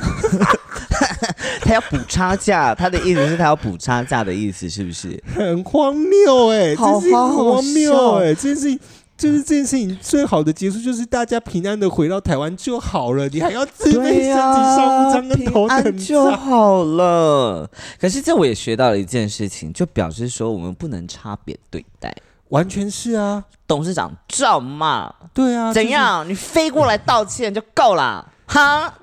[1.61, 5.23] 他要补差价，他的意思是他要补差价的意思，是不是？
[5.33, 8.77] 很荒谬哎、好荒谬笑哎、这件事情
[9.23, 16.29] 就是这件事情最好的结束就是大家平安的回到台湾就好了，你还要自费升级商务舱跟头平安等就。
[16.31, 17.69] 好了。
[17.97, 22.13] 可是这我也学到了一件事情，就表示说我们不能差别对待。
[22.49, 25.87] 完全是啊，董事长照骂，对啊，怎？
[25.87, 26.27] 样？
[26.27, 28.93] 你飞过来道歉就够了，哈？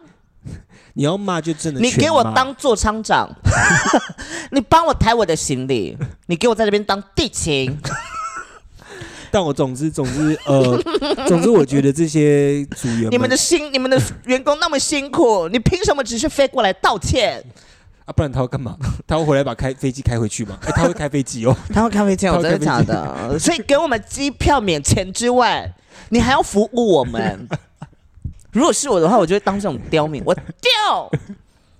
[0.92, 3.26] 你要骂就真的，你给我当座舱长，
[4.52, 7.74] 你帮我抬我的行李，你给我在这边当地勤。
[9.30, 10.78] 但我总之总之呃，
[11.26, 17.42] 总之我觉得这些组员你们的辛，你们的员工那么辛苦，你凭什么只是飞过来道歉？
[18.04, 18.76] 啊，不然他会干嘛？
[19.06, 20.58] 他会回来把开飞机开回去吗？
[20.62, 21.56] 哎、他会开飞机哦。
[21.72, 23.38] 他会开飞机，他我真的假的？
[23.38, 25.72] 所以给我们机票免钱之外，
[26.08, 27.48] 你还要服务我们。
[28.52, 31.08] 如果是我的话，我就会当这种刁民，我调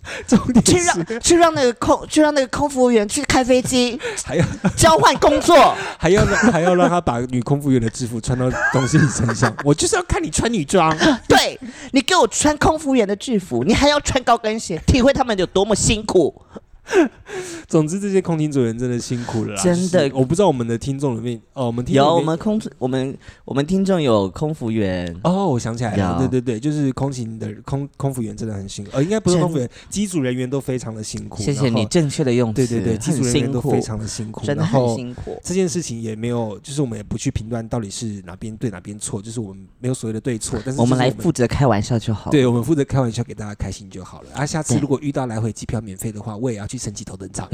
[0.26, 4.44] 重点去让去让那个空去让那个空服务员去开飞机， 还要
[4.76, 5.74] 交换工作。
[5.98, 10.96] 还要让还要让他把女空服员的制服穿到东西身上，我就是要看你穿女装。
[11.28, 11.58] 对
[11.92, 16.42] 你给我穿空服员的制服，你还要穿高跟鞋，体会他们有多么辛苦。
[17.68, 31.42] 总之，这些空勤组员真的辛苦了啦，真的我不知道我们的听众里面，哦，我们听众有我们空我们我们听众有空服员，哦，我想起来了，对对对，就是空勤的空空服员真的很辛苦，呃，应该不是空服员，机组人员都非常的辛苦。
[31.42, 32.66] 谢谢你正确的用词。
[32.66, 35.40] 对对对，机组人员都非常的辛苦，真的很辛苦。
[35.44, 42.32] 这件事情也没有，就是我们也不去评断到底是哪边对哪边错，就是我们没有所谓的对错，但是我们来负责开玩笑就好。
[42.32, 44.30] 对我们负责开玩笑给大家开心就好了。
[44.34, 47.46] 啊，下次如果遇到来回机票免费的话，我也要去升级头等舱。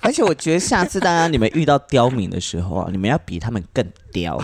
[0.00, 4.40] 而且我觉得下次大家你们遇到刁民的时候啊，你们要比他们更刁，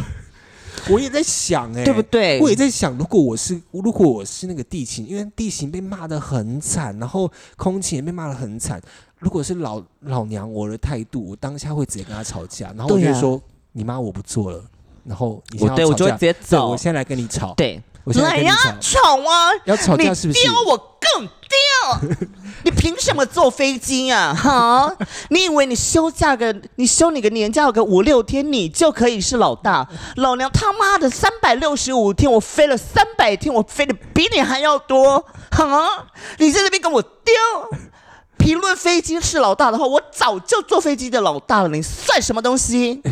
[0.89, 2.41] 我也在想、哎，对不对？
[2.41, 8.81] 我也在想，如果我是如果我是那个地勤，因为地勤被骂的很惨，然后空勤也被骂的很惨。
[9.19, 13.41] 如果是老老娘我的态度，我当下会直接跟他吵架，然后我就会说
[13.73, 14.65] ：“你妈我不做了。”
[15.05, 16.77] 然后你我对我就会直接走我。
[16.77, 19.49] 现在来跟你吵，对，我现在来呀跟你吵，，吵啊！
[19.65, 20.41] 要吵架是不是？
[21.15, 22.29] 更刁，
[22.65, 24.35] 你凭什么坐飞机啊？
[24.35, 24.97] 哈，
[25.31, 29.89] 你以为你休假个，你休你个年假有个五六天，你就可以是老大？
[30.17, 36.07] 老娘他妈的三百六十五天，我飞了三百天，我飞的比你还要多，哈！
[36.39, 37.33] 你在那边跟我丢。
[38.39, 43.03] 评论飞机是老大的话，我早就坐飞机的老大了，你算什么东西？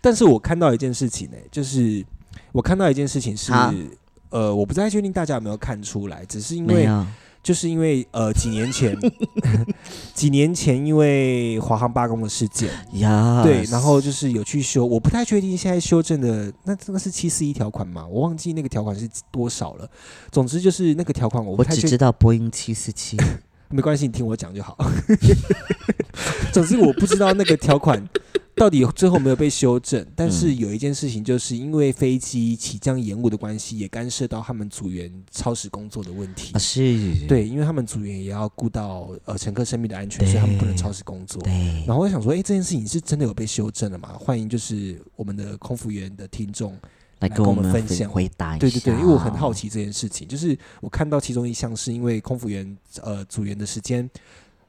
[0.00, 2.02] 但是我看到一件事情呢、就是
[2.52, 3.70] 我看到一件事情是啊，
[4.30, 7.06] 呃，我不太确定大家有没有看出来，只是因为有，
[7.48, 8.94] 就是因为呃几年前，
[10.12, 12.68] 几年前因为华航罢工的事件，
[13.00, 19.90] 呀，对，然后就是有去修，我不太确定现在修正的那这个是七四一条款嘛，我忘记那个条款是多少了。
[20.30, 23.16] 总之就是那个条款我不我只太知道波音七四七。
[23.70, 24.76] 没关系，你听我讲就好。
[26.52, 28.06] 总之我不知道那个条款，
[28.58, 36.58] 到底最后没有被修正， 但是嗯有一件事情，就是因为飞机起降延误的关系，也干涉到他们组员超时工作的问题啊。
[36.58, 41.40] 是，对，因为他们组员也要顾到呃乘客生命的安全，所以他们不能超时工作。
[41.42, 41.52] 对，
[41.86, 44.10] 然后我想说，哎，这件事情是真的有被修正了吗？
[44.18, 46.72] 欢迎就是我们的空服员的听众
[47.20, 48.60] 来来跟我们分们分享回答一下。
[48.60, 54.08] 对对对，因为我很好，奇这件事情，就是我看到其中一项是因为空服员呃组员的时间，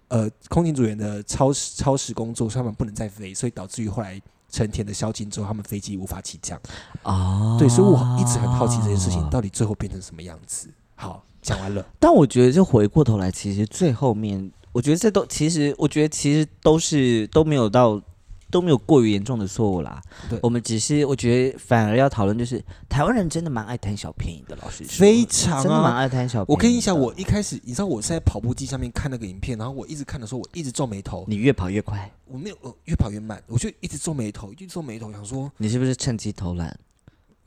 [0.10, 6.60] 呃空勤组员的超时超时工作，所以他们不能再飞，所以导致于后来成田的宵禁之后，他们飞机无法起降。
[7.04, 10.68] 哦，对，所以我一直很好奇这件事情到底最后变成什么样子。
[10.96, 11.86] 好，讲完了。
[12.00, 18.02] 但我觉得，就回过头来，其实最后面，我觉得这都其实，我觉得其实都是都没有到
[18.50, 20.02] 都没有过于严重的错误啦。
[20.30, 25.98] 对我们只是我觉得反而要讨论，就是台湾人真的蛮爱贪小便宜的，老实说，非常真的蛮啊！
[25.98, 26.56] 爱贪小便宜。
[26.56, 36.78] 我跟你讲，我一开始你知道我是在跑步机上面看那个影片，然后我一直看的时候，我一直皱眉头，你越跑越快，我没有呃越跑越慢，我就一直皱眉头，一直皱眉头，想说你是不是趁机偷懒？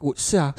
[0.03, 0.53] 我是啊，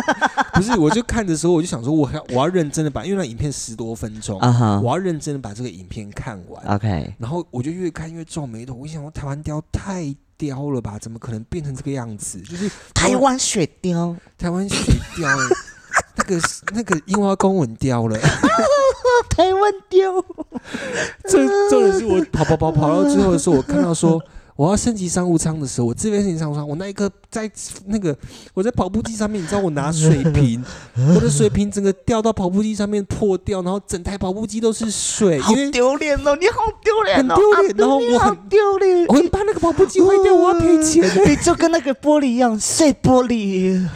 [0.54, 4.40] 不是，我就看的时候我就想说我要我要认真的把，因为那影片十多分钟，
[4.82, 12.40] 我要认真的把这个影片看完，，OK，然后我就越看越皱眉头，我想说台湾雕太雕了吧，怎么可能变成这个样子？
[12.40, 14.76] 就是台湾雪雕，台湾雪
[15.14, 15.54] 雕、欸，
[16.16, 16.40] 那个
[16.74, 18.18] 那个樱花公文雕了。
[19.30, 20.10] 台湾雕，
[21.28, 24.22] 这重点是我跑跑跑跑到最后的时候，我看到说
[24.56, 27.50] 我要升级商务舱的时候，我这边升级商务舱，我那一刻在
[27.84, 28.16] 那个
[28.54, 30.64] 我在跑步机上面，你知道我拿水瓶，
[31.14, 36.34] 我的水瓶整个掉到跑步机上面破掉，然后整台跑步机都是水，好丢脸哦！
[36.36, 37.34] 你好丢脸哦！
[37.34, 41.28] 很丢脸啊然后我好很丢脸，我很怕那个跑步机坏掉，我要赔钱、欸。
[41.28, 43.86] 你就跟那个玻璃一样碎玻璃。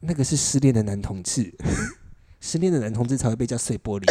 [0.00, 1.54] 那个是失恋的男同志，
[2.40, 4.10] 失恋的男同志才会被叫碎玻璃。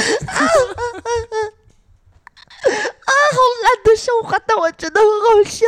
[2.69, 5.65] 烂的笑话，但我觉得很好笑。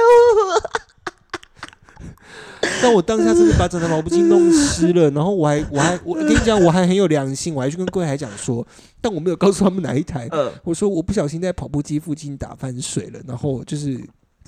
[2.82, 8.66] 但我当下真的把整台跑步机弄湿了，然后我还我还我跟你讲，我还很有良心，我还去跟柜台讲说，
[9.02, 14.00] 但我没有告诉他们哪一台，嗯，我说我不小心在跑步机附近打翻水了，然后就是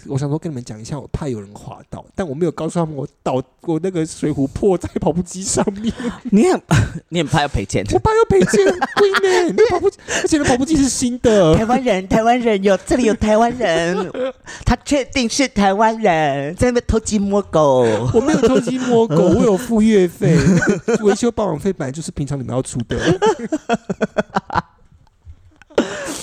[0.08, 5.94] 我想说跟你们讲一下，我怕有人滑倒，但我没有告诉他们我倒我那个水壶破在跑步机上面，
[6.32, 6.62] 你很
[7.10, 7.84] 你很怕要赔钱。
[7.94, 9.54] 我怕要赔钱，很贵呢。
[9.58, 14.12] 那跑步机，而且那跑步机是新的台，湾人，台湾人有这里有台湾人，
[14.66, 17.86] 他确定是台湾人，在那边偷鸡摸狗。
[18.14, 20.38] 我没有偷鸡摸狗，我有付月费，
[20.88, 22.98] 那个维修保养费本来就是平常你们要出的。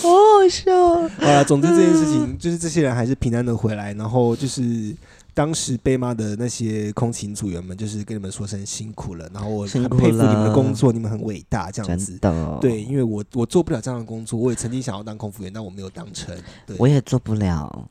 [0.02, 0.72] 好好笑。
[1.18, 4.94] 好了，总之这件事情就是这些人还是平安的回来，然后就是
[5.34, 12.18] 当时被骂的那些空勤组员们，就是跟你们说声辛苦了，然后我很佩服你们的工作，你们很伟大，这样子。
[12.18, 16.36] 的，对，，因为我我做不了这样的工作，我也曾经想要当空服员，但我没有当成。
[16.66, 17.88] 对，我也做不了，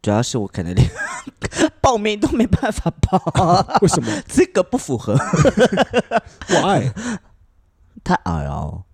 [0.00, 0.86] 主要是我可能连
[1.82, 4.10] 报名都没办法报，为什么？
[4.22, 5.12] 资 格不符合，
[6.48, 6.92] 我爱
[8.02, 8.84] 太矮了。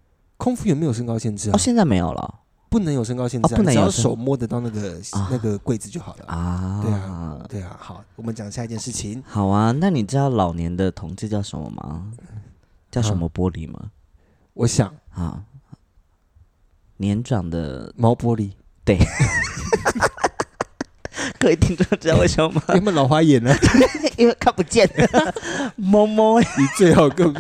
[0.41, 2.35] 空服有没有身高限制啊哦，，现在没有了
[2.71, 6.25] 不能有身高限制、啊，哦不能要手摸得到那个、啊那个柜子就好了。
[6.27, 6.81] 啊。
[6.83, 7.77] 对啊，对啊。
[7.79, 9.23] 好，我们讲下一件事情。
[9.27, 12.11] 好啊，那你知道老年的同志叫什么吗？
[12.91, 13.91] 叫什么玻璃吗？
[14.55, 15.43] 我想啊，
[16.97, 18.53] 年长的毛玻璃，
[18.85, 18.99] 对
[21.39, 22.63] 各位听众知道为什么吗？
[22.77, 23.55] 因为老花眼呢？
[24.17, 24.89] 因为看不见，
[25.77, 26.41] 摸摸。
[26.41, 27.31] 你最好跟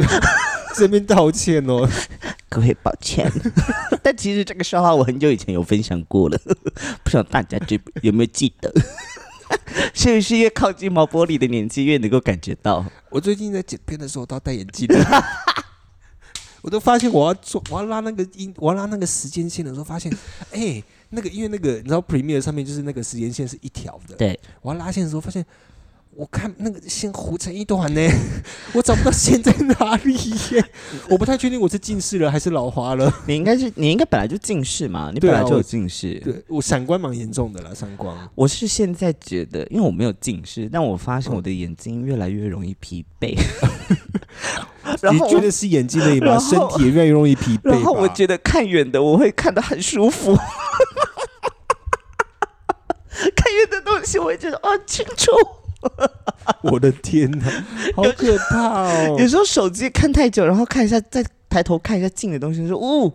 [0.76, 1.88] 这边道歉哦。
[2.48, 3.30] 各位抱歉，
[4.02, 6.37] 但其实这个笑话我很久以前有分享过了，
[7.04, 8.72] 不知道大家记有没有记得？
[9.94, 12.85] 是不是越靠近毛玻璃的年纪越能够感觉到？
[13.09, 15.24] 我最近在剪片的时候都要戴眼镜的，
[16.62, 20.12] 我都发现我要做，我要拉那个音，我要拉那个时间线的时候，发现，
[20.50, 25.46] 哎、那个因为那个你知道 Premiere 上面就是那个时间线是一条的，对，我要拉线的时候发现。
[26.20, 28.00] 我看那个线糊成一团呢，
[28.74, 30.12] 我找不到线在哪里
[30.52, 30.62] 耶！
[31.09, 33.11] 我不太确定我是近视了还是老花了。
[33.26, 36.20] 你应该是你应该本来就近视嘛，你本来就有近视。
[36.22, 38.14] 对我闪光蛮严重的啦，闪光。
[38.35, 43.35] 我是现在觉得，因为我没有近视，但我发现我的眼睛越来越容易疲惫。
[45.00, 46.38] 然后你觉得是眼睛而已吗？
[46.38, 47.70] 身体也越来越容易疲惫。
[47.70, 50.44] 然后我觉得看远的我会看得很舒服，看
[53.54, 55.33] 远的东西我会觉得哦清楚。
[56.62, 57.44] 我的天哪，
[57.96, 59.16] 好可怕哦！
[59.18, 63.12] 有时候手机看太久，然后看一下，再抬头看一下近的东西，说哦，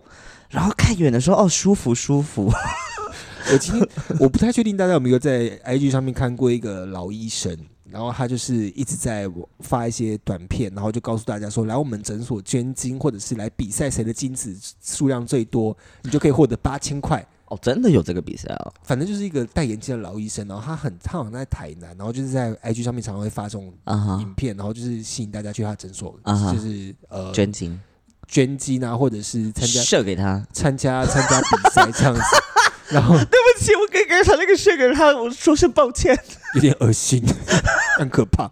[0.50, 2.52] 然后看远的时候哦舒服舒服。
[3.52, 7.56] 我今天我不太确定大家有没有在 IG 上面看过一个老医生，
[7.88, 18.72] 然后他就是一直在发一些短片，然后就告诉大家说，来我们诊所捐精，或者是来比赛谁的精子数量最多，你就可以获得八千块哦，真的有这个比赛哦。
[18.82, 23.72] 反正就是一个戴眼镜的老医生，然后他很他好像在台南，然后就是在 IG 上面常常会发这种
[24.20, 27.80] 影片，然后就是吸引大家去他诊所，就是呃捐精
[28.26, 30.44] 捐精啊，或者是参加射给他。
[30.52, 32.20] 参加参加比赛这样子，
[32.90, 36.18] 然后对不起，我刚刚才那个射给他，我说声抱歉。
[36.54, 37.22] 有点恶心，
[38.00, 38.50] 很可怕。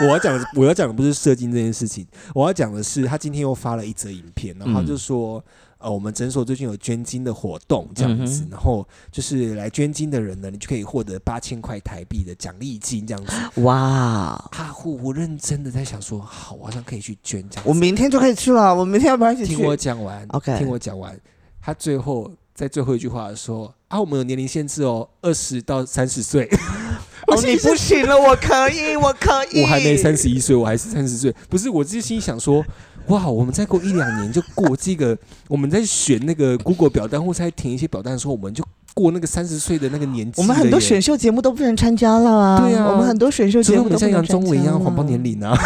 [0.00, 2.04] 我要讲的我要讲的不是射精这件事情，
[2.34, 5.44] 我要讲的是他今天又发了一则影片，然后他就说。
[5.78, 13.60] 呃，我们诊所最近有捐精的活动，这样子，嗯然后就是来捐精的人呢，你就可以获得八千块台币的奖励金，这样子。
[13.62, 17.64] 哇，哈呼，我认真的在想说，好，我好像可以去捐这样。
[17.66, 19.76] 我明天就可以去了，我明天要不要一起去听我？
[19.76, 21.18] 讲完 OK 听我讲完。
[21.60, 26.48] 他最后在最后一句话说：“啊，我们有年龄限制哦，二十到三十岁。
[27.26, 29.62] 哦，你不行了，我可以，我可以。
[29.62, 31.34] 我还没三十一岁，我还是三十岁。
[31.50, 32.64] 不是，我自己心想说，
[33.08, 35.16] 哇，我们再过一两年就过这个，
[35.48, 40.40] 我们在选那个 Google 表单或者在填一些表单的时候，我们就过那个三十岁的那个年纪。
[40.40, 42.60] 我们很多选秀节目都不能参加了啊！
[42.60, 45.56] 对啊我们很多选秀节目都不能杨宗纬一样谎报了年龄啊。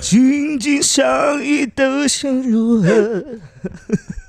[0.00, 3.24] 紧紧相依的想如何？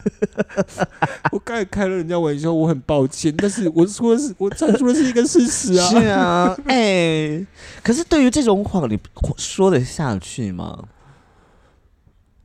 [1.32, 5.90] 我刚才开了人家玩笑，我很抱歉，但是我说的是我阐述的是一个事实啊。
[5.90, 7.46] 是啊， 哎、
[7.84, 9.00] 可是对于这种谎，你
[9.38, 10.88] 说得下去吗？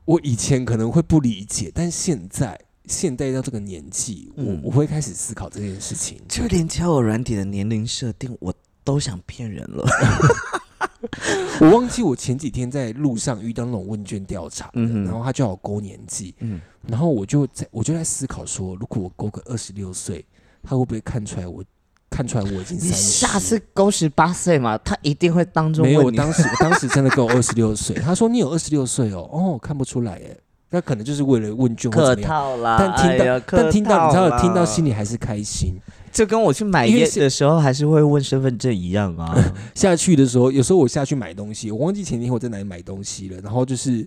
[0.06, 6.20] 我以前可能会不理解，但现在现在到这个年纪，我嗯我会开始思考这件事情。
[6.28, 8.52] 就连交友软体的年龄设定，我
[8.82, 9.86] 都想骗人了。
[11.60, 20.24] 我忘记我前几天在路上遇到那种问卷调查，嗯然后他叫我勾年纪，嗯，然后我就在我就在思考说，如果我勾个二十六岁，
[20.62, 21.64] 他会不会看出来我
[22.10, 23.26] 看出来我已经三十？
[23.26, 27.96] 下次勾十八岁嘛，他一定会当中没有，我当时我当时 真的够二十六岁。
[27.96, 30.38] 他说你有二十六岁哦，哦，看不出来耶。
[30.72, 32.30] 那可能就是为了问卷或客怎么样。
[32.30, 35.74] 套啦，但听到、哎但听到你知道，听到心里里还是开心。
[36.12, 39.34] 就跟我去买烟的时候还是会问身份证一样啊。
[39.74, 43.40] 下去的时候，有时候我下去买东西，我忘记前天我在哪里买东西了。
[43.40, 44.06] 然后就是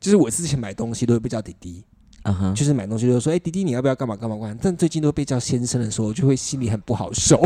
[0.00, 1.84] 就是我之前买东西都会被叫弟弟，
[2.24, 7.40] 嗯哼，就是买东西就说：“哎、弟弟，你要不要干嘛干嘛干嘛？”但最近都被叫先生的时候，我就会心里很不好受，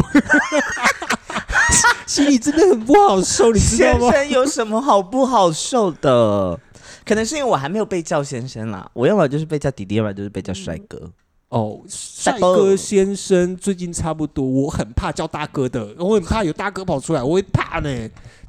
[2.06, 4.12] 心里真的很不好受，你知道先吗？
[4.12, 6.58] 生有什么好不好受的？
[7.04, 11.10] 可能是因为我还没有被叫先生啦，我要么就是被叫弟弟，要么就是被叫帅哥。
[11.54, 17.88] 哦，帅哥先生最近差不多，我很怕叫大哥的，我很怕有大哥跑出来，我会怕呢。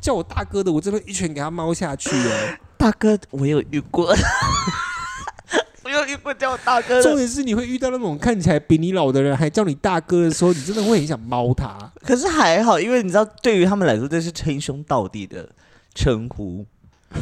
[0.02, 2.32] 叫我大哥的，我真的一拳给他猫下去哦。
[2.78, 4.08] 大哥，我有遇过，
[5.86, 11.92] 我有遇过叫我大哥，重点是你会遇到那种看起来比你老的人，还叫你大哥的时候，你真的会很想猫他。
[12.02, 15.48] 可是还好，因为你知道，对于他们来说，这是称兄道弟的
[15.94, 16.66] 称呼。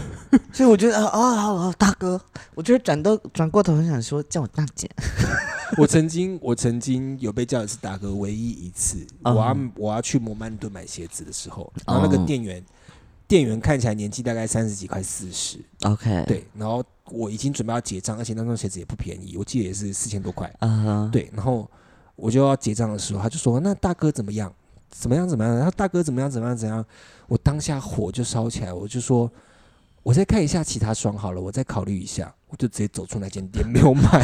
[0.51, 2.19] 所以我觉得啊啊啊，大哥，
[2.55, 4.89] 我觉得转到转过头很想说叫我大姐。
[5.77, 12.63] 我曾经，我曾经有被叫一次大哥，唯一一次，嗯我要我要去摩曼顿买鞋子的时候，然后那个哦店员，
[13.27, 21.67] 店员看起来年纪大概三十几，快四十，OK，，对，然后我已经准备要结账，而且那双鞋子也不便宜，我记得也是四千多块，啊哈，对，然后
[22.15, 24.53] 我就要结账的时候，他就说：“那大哥怎么样？
[24.91, 25.27] 怎么样？
[25.27, 26.29] 怎么样？”然后大哥怎么样？
[26.29, 26.55] 怎么样？
[26.55, 26.85] 怎样？
[27.27, 29.31] 我当下火就烧起来，我就说
[30.03, 34.23] ：“我再看一下其他双好了，我再考虑一下。”我就直接走出那间店，没有买。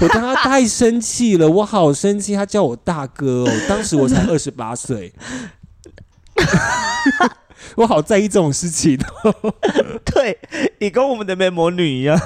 [0.00, 3.52] 我当他太生气了，我好生气，他叫我大哥哦。
[3.68, 5.12] 当时我才 二十八岁，
[7.76, 9.54] 我好在意这种事情哦。
[10.06, 10.38] 对
[10.80, 12.18] 你跟我们的美魔女一样，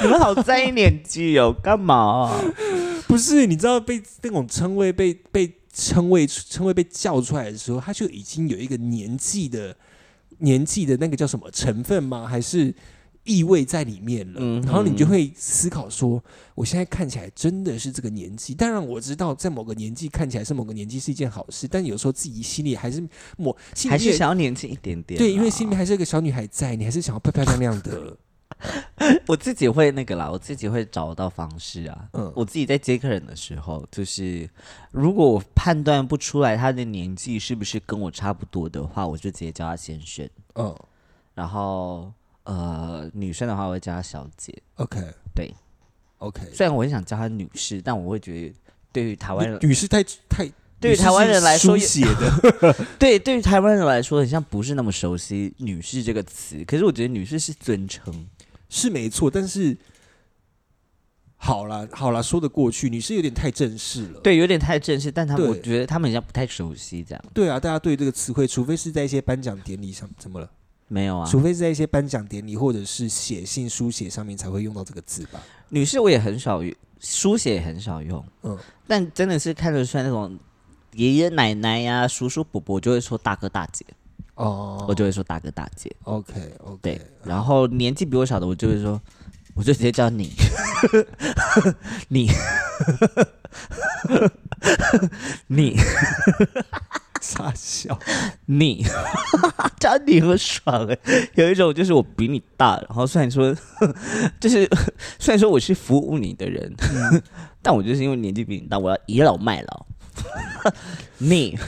[0.00, 2.40] 你们好在意年纪哦，干嘛啊、
[3.06, 9.76] 不是，你知道被那种称谓被被称谓称谓被叫出来的时候，他就已经有一个年纪的
[10.38, 12.26] 年纪的那个叫什么成分吗？
[12.26, 12.74] 还是
[13.24, 14.40] 意味在里面了？
[14.42, 16.22] 嗯然后你就会思考说，
[16.54, 18.54] 我现在看起来真的是这个年纪。
[18.54, 23.06] 当然我知道，在某个年纪看起来是某个年纪是一件好事，但有时候自己心里还是
[23.36, 28.16] 某心里还是面想要年轻一点点啊、对，因为心里还是一个小女孩在，你还是想要漂漂亮亮的。
[29.26, 32.08] 我自己会那个啦，我自己会找到方式啊。
[32.12, 34.48] 嗯我自己在接客人的时候，就是
[34.90, 40.28] 如果我判断不出来他的年纪是不是跟我差不多的话，我就直接叫他先生。
[40.54, 40.74] 嗯
[41.34, 42.12] 然后
[42.44, 44.52] 呃，女生的话我会叫她小姐。
[44.76, 45.00] ，OK
[45.34, 45.54] 对
[46.18, 46.42] OK。
[46.52, 48.54] 虽然我很想叫她女士，但我会觉得
[48.92, 50.50] 对于台湾人，女女士太太
[50.80, 52.74] 对于台湾人来说写的。
[52.98, 56.62] 对对于台湾人来说，很像不是那么熟悉“女士”这个词。
[56.64, 58.26] 可是我觉得“女士”是尊称。
[58.70, 59.76] 是没错，但是
[61.36, 62.88] 好啦好啦，说得过去。
[62.88, 64.20] 女士有点太正式了。
[64.20, 67.24] 对，有点太正式，但他们对我觉得他们好像不太熟悉这样。
[67.34, 70.50] 对啊，大家对这个词汇，除非是在一些颁奖典礼上，怎么了？
[70.88, 75.40] 没有啊，除非是在一些颁奖典礼或者是写信书写上面才会用到这个字吧。
[75.68, 80.38] 女士我也很少用，书写也很少用，嗯，但真的是看得出来那种
[80.94, 83.86] 爷爷奶奶呀、叔叔伯伯，就会说大哥大姐，
[84.40, 84.84] 哦。
[84.88, 85.94] 我就会说大哥大姐。
[86.04, 86.32] OK
[86.64, 89.00] OK，对，然后年纪比我小的，我就会说，
[89.54, 90.32] 我就直接叫你，
[92.08, 92.28] 你，
[95.48, 95.76] 你，
[97.20, 97.98] 傻笑。
[98.46, 98.84] 你，
[99.78, 100.98] 叫你很爽哎、
[101.34, 103.54] 有一种就是我比你大，然后虽然说，
[104.40, 104.68] 就是
[105.18, 106.74] 虽然说我是服务你的人，
[107.62, 109.86] 但我就是因为年纪比你大，我要倚老卖老。
[111.18, 111.58] 你，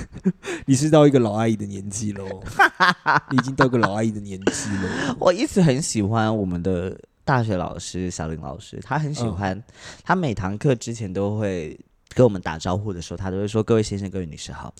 [0.66, 2.42] 你是到一个老阿姨的年纪喽，
[3.30, 5.16] 你已经到一个老阿姨的年纪了。
[5.18, 9.62] 我一直很喜欢我们的大学老师小林老师，他很喜欢，
[10.04, 11.78] 他每堂课之前都会
[12.14, 14.72] 跟我们打招呼的时候，他都会说：“各位先生，各位女士好。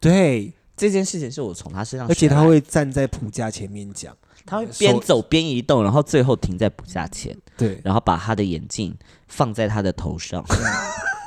[0.00, 4.16] 对，”这件事情是我从他身上，而且他，会站在谱架前面讲。
[4.46, 8.96] 他会边走边移动，然后最后停在补架前，对，然后把他的眼镜
[9.26, 10.42] 放在他的头上，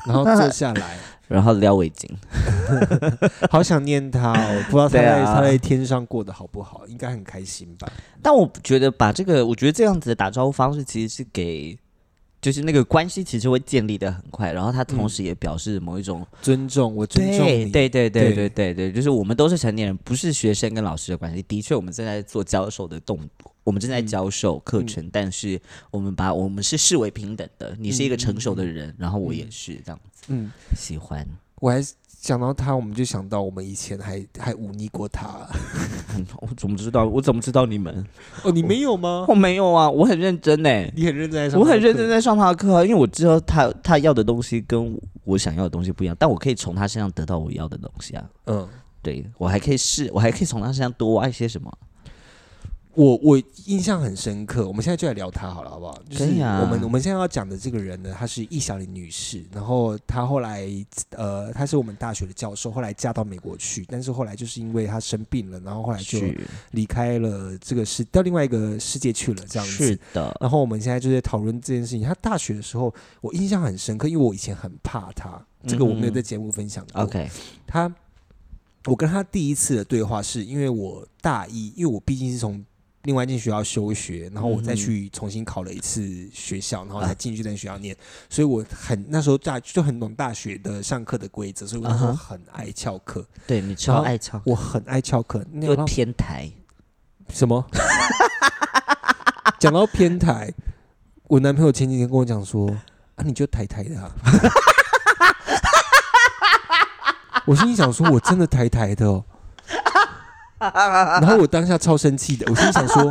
[0.07, 0.97] 然后坐下来，
[1.32, 2.07] 然后撩围巾。
[3.49, 7.88] 好想念他哦，不知道他在、 啊他在天上过得好不好，应该很开心吧？
[8.21, 11.77] 但我觉得把这个，我觉得这样子的打招呼方式，其实是给。
[12.41, 17.69] 就是那个关系其实会建立的很快，然后他同时也表示某一种尊重，我尊重你。
[17.69, 21.43] 对对对对对对，就是我们都是成年人，不是学生跟老师的关系。
[21.43, 23.19] 的确，我们正在做教授的动，
[23.63, 25.61] 我们正在教授课程，但是
[25.91, 27.77] 我们把我们是视为平等的。
[27.79, 30.23] 你是一个成熟的人，然后我也是这样子。
[30.29, 31.25] 嗯，喜欢。
[31.59, 31.93] 我还是。
[32.22, 35.28] 想到他，我们就想到我们以前还还忤逆过他。
[36.15, 37.03] 嗯 我怎么知道？
[37.03, 38.05] 我怎么知道你们？
[38.43, 39.26] 哦，你没有吗？
[39.28, 40.69] 我没有啊，我很认真呢。
[40.95, 42.07] 你很认真在上，我很认真。
[42.07, 48.24] 在上他的课啊，因为我知道他他要的东西跟我想要的东西不一样，但我可以从他身上得到我要的东西啊。
[48.45, 48.69] 嗯，
[49.01, 51.76] 对我还可以试，我还可以从他身上多挖一些什么。
[52.93, 54.67] 我我印象很深刻。
[54.67, 56.01] 我们现在就来聊他好了，好不好？
[56.09, 60.67] 就是可以啊我们我们现在要讲的这个人呢，她是易小玲女士，然后她后来
[61.11, 66.19] 呃，她是我们大学的教授，后来嫁到美国去，但是后来就是因为她生病了，然后后来就
[66.71, 69.99] 离开了这个世，到另外一个世界去了，这样子是。
[70.13, 72.03] 的，然后我们现在就在讨论这件事情。
[72.03, 75.41] 她大学的时候，我印象很深刻，因为我以前很怕她。
[75.67, 77.03] 这个我没有在节目分享过。
[77.03, 77.29] OK，
[77.67, 77.93] 她，
[78.85, 82.65] 我跟他第一次的对话是因为我大一，因为我毕竟是从
[83.03, 87.95] 另外一间学校休学，然后我再去重新考了一次学校，然后才进去在学校念，
[88.29, 95.43] 所以我很那时候大就很懂大学的上课的规则，所以我那时候啊很爱翘课，对你超爱翘，我很爱翘课。
[95.51, 96.51] 那又偏台，
[97.29, 97.65] 什么？
[99.59, 100.53] 讲到偏台，
[101.23, 102.69] 我男朋友前几天跟我讲说
[103.15, 104.11] ：“啊，你就台台的啊。
[107.45, 109.25] ”我心里想说：“我真的台台的哦。”
[111.22, 113.03] 然后我当下超生气的，我心想说：“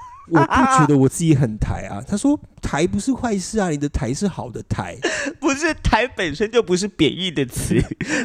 [0.30, 4.96] 我不觉得我自己很台啊。”他说：“台不是坏事啊，你的台是好的台。
[5.40, 7.74] 不是台本身就不是贬义的词，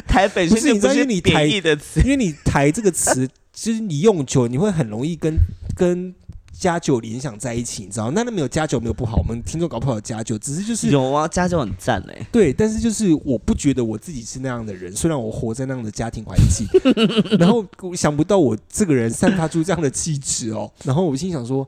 [0.06, 5.34] 台本身就不是贬义的词， 因为你‘台’这个词，其实你用久，你会很容易跟
[5.74, 6.14] 跟
[6.58, 8.10] 加九联想在一起，你知道？
[8.10, 16.66] 那那没有加九没有不好，我们听众搞不好有加九，只是就是有啊，家就很赞哎，对，但是就是我不觉得我自己是那样的人，虽然我活在那样的家庭环境，
[17.38, 21.66] 然后我想不到我这个人散发出这样的气质哦，然后我心想说。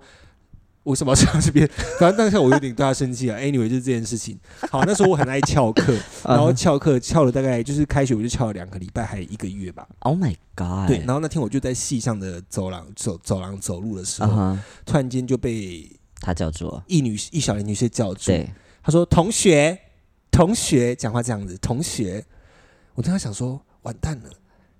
[0.90, 1.66] 为什么要讲到这边？
[1.98, 3.38] 反正当下我有点对他生气啊。
[3.38, 4.38] Anyway，就是这件事情。
[4.70, 9.88] 好，那时候我很爱翘课， 然后翘课翘了大概就是开学我就翘了两个礼拜，还有一个月吧。
[10.00, 18.50] ，Oh my God，对，然后那天我就在系上的走廊走走廊走路的时候，突然间就被他叫做一女一小林女生叫住，对，
[18.82, 19.78] 她说：“同学，
[20.30, 22.24] 同学，讲话这样子，同学。”
[22.94, 24.30] 我当时想说，完蛋了。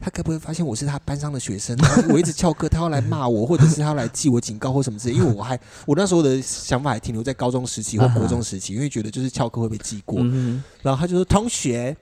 [0.00, 1.76] 他该不会发现我是他班上的学生？
[2.08, 5.14] 我一直翘课，他要来骂我，或者是他要来记我警告或什么之类。
[5.14, 10.18] 因为我还我那时候的想法还停留在高中时期或国中时期，因为觉得就是翘课会被记过。
[10.22, 11.94] 嗯然后他就说：“同学，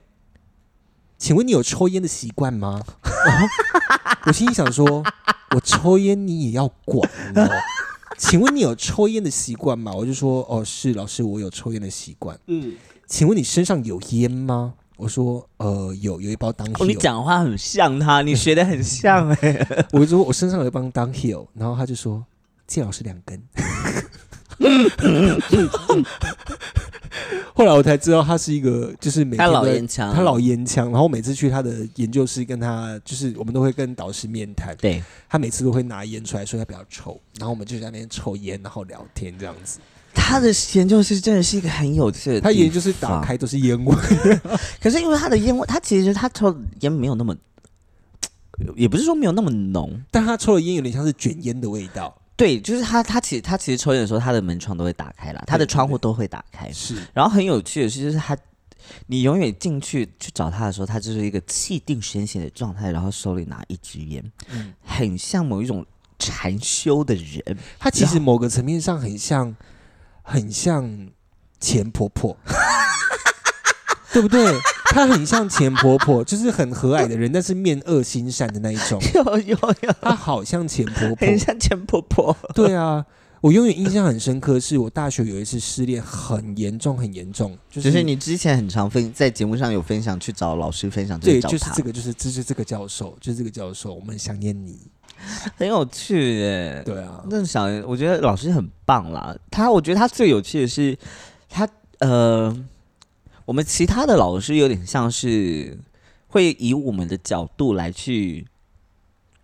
[1.17, 2.81] 请问你有抽烟的习惯吗？”
[4.25, 5.03] 我心里想说
[5.53, 7.49] ：“我抽烟你也要管哦？
[8.17, 12.75] 请问你有抽烟的习惯吗？”我就说：“哦，是老师，我有抽烟的习惯。”嗯，
[13.07, 14.75] 请问你身上有烟吗？
[14.99, 16.93] 我说：“呃，有，有一包当哦，你。
[16.93, 22.25] 讲话很像他，你学的很像哎， 我就说：“我身上有一包当 hill。”然后他就说
[22.67, 23.41] ：“借老师两根。
[27.55, 39.79] ”后来我才知道他是一个，就是他老烟枪，他老烟枪，然后每次去他的研究室跟他，就是我们都会跟导师面谈，对，他每次都会拿烟出来说他比较抽，然后我们就在那边抽烟，然后聊天这样子。
[40.19, 43.95] 他的研究室真的是一个很有趣的，他研究室打开都是烟味，
[44.79, 47.35] 可是因为他的烟味，他其实他抽的烟没有那么，
[48.75, 52.15] 也不是说没有那么浓，但他抽的烟有点像是卷烟的味道。
[52.35, 56.71] 对，就是他他其实他其实抽烟的时候，他的门窗都会打开啦，他的窗户都会打开。
[56.71, 58.37] 是，然后很有趣的是，就是他
[59.07, 65.85] 你永远进去去找他的时候，他就是一个气定神闲的状态，然后手里拿一支烟，嗯，很像某一种
[66.17, 67.57] 禅修的人。
[67.77, 69.53] 他其实某个层面上很像，
[70.29, 71.07] 很像
[71.59, 72.37] 钱婆婆，
[74.13, 74.53] 对不对？
[74.91, 78.99] 她很像钱婆婆， 就是很和蔼的人，但是面恶心善的那一种。
[79.13, 82.35] 有有有，她好像钱婆婆，很像钱婆婆。
[82.53, 83.05] 对啊，
[83.41, 94.79] 我永远印象很深刻，是我大学有一次失恋，很严重，很严重，就就是是你之前很常分在节目上有分享去找老师分享，对，就是这个，就是就是这个教授，就是这个教授，我们很想念你。
[95.57, 96.81] 很有趣耶。
[96.85, 99.35] 对啊，那想，我觉得老师很棒啦。
[99.51, 100.97] 他，我觉得他最有趣的是，
[101.49, 101.67] 他
[101.99, 102.55] 呃，
[103.43, 105.77] 我们其他的老师有点像是
[106.27, 108.47] 会以我们的角度来去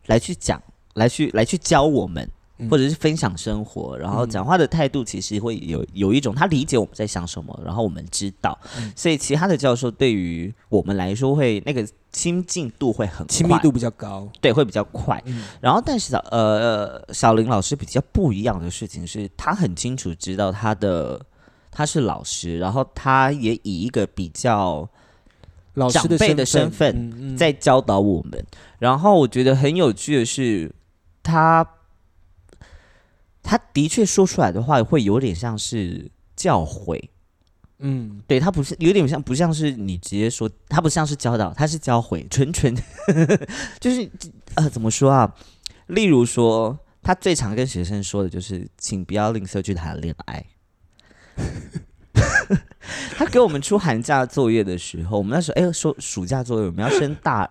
[0.05, 0.61] 来去讲，
[0.93, 2.31] 来去来去教我们，嗯
[2.69, 4.29] 或者是分享生活，然后嗯。
[4.29, 8.91] 讲话的态度其实会有有一种他理解我们在想什么，然后我们知道，嗯。
[8.95, 13.35] 所以其他的教授对于我们来说会那个亲近度会很快。
[13.35, 14.27] 亲密度比较高。
[14.39, 15.21] 对会比较快。
[15.25, 15.43] 嗯。
[15.59, 21.19] 然后，但是小呃小林老师比较不一样的事情是，他很清楚知道他的
[21.71, 24.87] 他是老师，然后他也以一个比较
[25.73, 28.45] 老师的长辈的身身份在教导我们。
[28.79, 30.73] 然后我觉得很有趣的是，
[31.21, 31.67] 他
[33.45, 36.99] 他的确说出来的话会有点像是教诲，
[37.77, 42.75] 嗯，对他不是有点像不像是你直接说，他不像是教导，他是教诲， 纯纯
[43.79, 44.09] 就是
[44.55, 45.35] 呃怎么说啊？
[45.87, 50.45] 例如说，他最常跟学生说的就是，请不要吝啬去谈恋爱。
[53.15, 57.49] 他给我们出寒假作业的时候，我们那时候哎说暑假作业我们要升大二，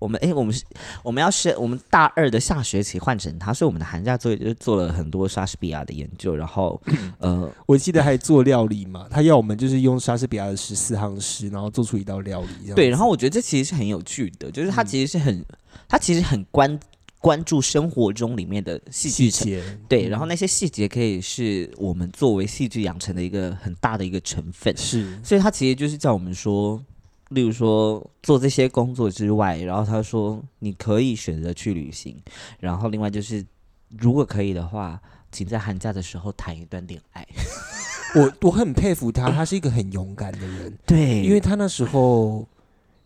[0.00, 0.64] 我们哎我们是
[1.04, 6.80] 我们要是我们大二的下学期换成他，所以我们的寒假作业就做了很多莎士比亚的研究，然后
[7.20, 12.72] 呃我记得还做料理嘛，他要我们就是用莎士比亚的十四行诗，然后做出一道料理。
[12.74, 15.44] 对，然后我觉得这其实是很有趣的，就是他其实是很，
[15.86, 16.80] 他其实很关
[17.18, 26.82] 关注生活中里面的细节，对，嗯然后那些细节可以是我们作为戏剧养成的一个很大的一个成分，是所以他其实就是叫我们说，
[27.30, 32.16] 例如说做这些工作之外，然后他说你可以选择去旅行，
[32.60, 33.44] 然后另外就是
[33.98, 35.00] 如果可以的话，
[35.32, 37.26] 请在寒假的时候谈一段恋爱，
[38.14, 42.46] 我我很佩服他，他是一个很勇敢的人， 对因为他那时候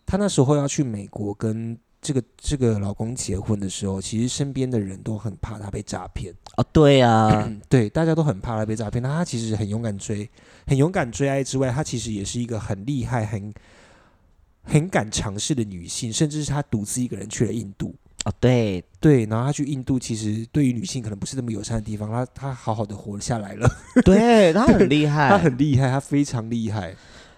[0.05, 6.35] 他那时候要去美国跟这个这个老公结婚的时候，其实身边的人都很怕他被诈骗。
[6.57, 9.03] 哦对啊，嗯， 对，大家都很怕他被诈骗。
[9.03, 10.29] 那他其实很勇敢追，
[10.67, 13.53] 很勇敢追爱之外，他其实也是一个很厉害、很
[14.65, 17.95] 很敢尝试的女性，甚至是她独自一个人去了印度。
[18.25, 23.71] 哦对，对，然后她去印度，其实对于女性可能不是那么友善的地方，她她好好的活下来了。
[24.03, 26.97] 对，她很厉害，她很厉害，她非常厉害。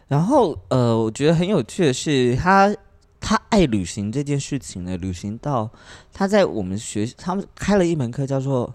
[0.08, 2.72] 然后呃，我觉得很有趣的是，她
[3.20, 5.68] 她爱旅行这件事情呢，旅行到
[6.12, 8.72] 她在我们学他们开了一门课叫做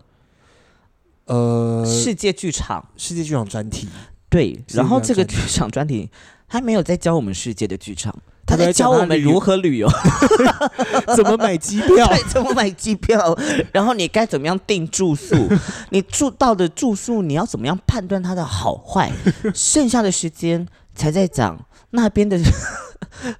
[1.27, 3.87] 呃，世界剧场，世界剧场专题，
[4.29, 6.09] 对，然后这个剧场专题，
[6.51, 8.13] 他没有在教我们世界的剧场，
[8.45, 9.89] 他他在在教我们如何旅游，
[11.15, 12.05] 怎么买机票？
[12.11, 13.37] 对，怎么买机票，
[13.71, 15.33] 然后你该怎么样订住宿，
[15.91, 19.09] 你住到的住宿你要怎么样判断它的好坏，
[19.55, 21.57] 剩下的时间才在讲
[21.91, 22.37] 那边的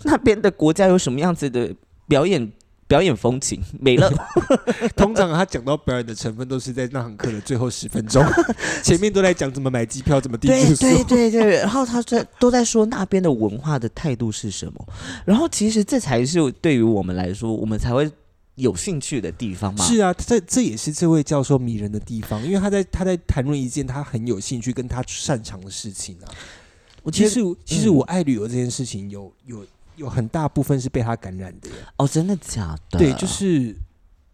[0.04, 1.76] 那边的国家有什么样子的
[2.08, 2.50] 表演
[2.92, 4.12] 表演风情，没了。
[4.98, 8.22] 通常他讲到表演的成分都是在那堂课的最后十分钟，
[8.84, 10.82] 前面都在讲怎么买机票、怎么订对住宿。
[10.82, 14.86] 对对对，然后他在都在说那边的文化的态度是什么，
[15.24, 18.12] 然后其实这才是对于我们来说，我们才会
[18.56, 19.86] 有兴趣的地方嘛。
[19.86, 26.28] 是啊，这这也是这位教授迷人的地方，因为他在他在谈论一件他很有兴趣跟他擅长的事情啊。
[27.04, 29.66] 我其实其实嗯我爱旅游这件事情有有
[30.02, 31.76] 有很大部分是被他感染的耶。
[31.98, 32.98] 哦，真的假的？
[32.98, 33.76] 对，就是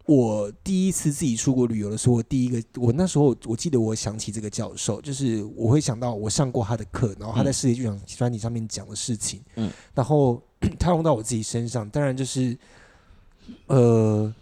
[0.06, 10.42] 我第一次自己出国旅游的时候，我第一个我那时候我记得我想起这个教授，就是我会想到我上过他的课，然后他在嗯世界剧场专题上面讲的事情，嗯，然后
[10.80, 12.56] 他用到我自己身上，当然就是
[13.66, 14.32] 呃。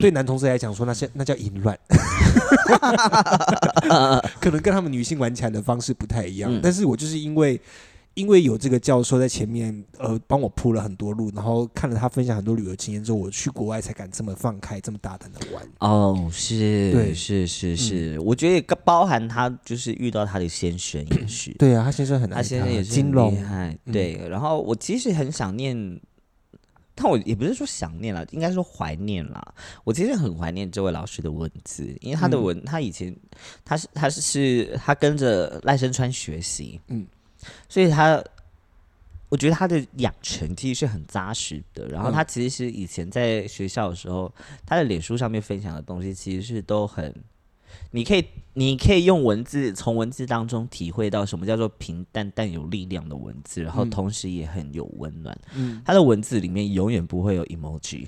[0.00, 1.76] 对男同志来讲，说那些那叫淫乱，
[4.40, 6.48] 可能跟他们女性玩起来的方式不太一样。
[6.54, 7.60] 嗯但是我就是因为
[8.18, 15.64] 因为有这个教授在前面，呃，帮我铺了很多路，然后看了他分享很多旅游经验之后，我去国外才敢这么放开、这么大胆的玩。
[15.78, 24.28] 哦，是，对是是是，我觉得也包含他就是遇到他的先生也是，对啊，他先生很爱他先生也是厉，害，嗯对。
[24.28, 26.00] 然后我其实很想念，
[26.96, 29.54] 但我也不是说想念了，应该说怀念啦。
[29.84, 33.14] 我其实很怀念这位老师的文字，因为他的嗯文，他以前
[33.64, 37.06] 他是他是是他跟着赖声川学习，嗯，
[37.68, 38.22] 所以他。
[39.30, 44.32] 我觉得他的养成其实是很扎实的，然后嗯他其实以前在学校的时候，
[44.64, 47.14] 他的脸书上面分享的东西其实是都很，
[47.90, 48.24] 你可以
[48.54, 55.38] 你可以用文字从文字当中体会到什么叫做平淡但有力量的文字，然后嗯同时也很有温暖。
[55.54, 58.06] 嗯，他的文字里面永远不会有 emoji，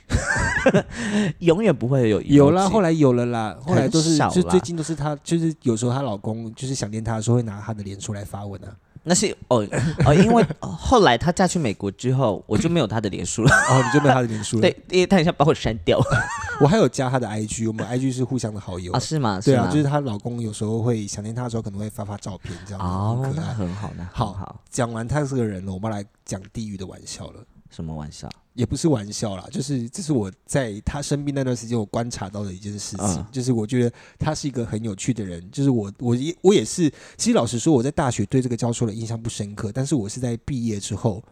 [1.41, 2.35] 永远不会有 emoji。
[2.35, 8.75] 有啦，后来有了啦，后来都是最近都是她，就是有时候她老公就是想念她的时候会拿她的脸出来发文啊。
[9.03, 9.67] 那是哦
[10.05, 13.51] 哦，因为哦后来她嫁去美国之后，我就没有她的脸书了。
[13.51, 14.63] 哦，你就没有她的脸书了？
[14.63, 15.99] 对，，因为她很想把我删掉
[16.61, 18.93] 我还有加她的 IG，我们 IG 是互相的好友。
[18.93, 18.99] 啊？
[19.01, 19.41] 是吗？
[19.43, 23.55] 对啊，就是她老公有时候会想念她的时候，可能会发发照片这样子，哦，那很可爱。
[23.55, 24.61] 很好，呢好好。
[24.71, 27.43] 讲完他这个人了，我们来讲地狱的玩笑了。
[27.71, 28.29] 什么玩笑？
[28.55, 41.23] 也不是玩笑啦，就是这是我在他生病那段时间我观察到的一件事情，嗯就是我觉得他是一个很有趣的人，就是我我也我也是，其实老实说我在大学对这个教授的印象不深刻，但是我是在毕业之后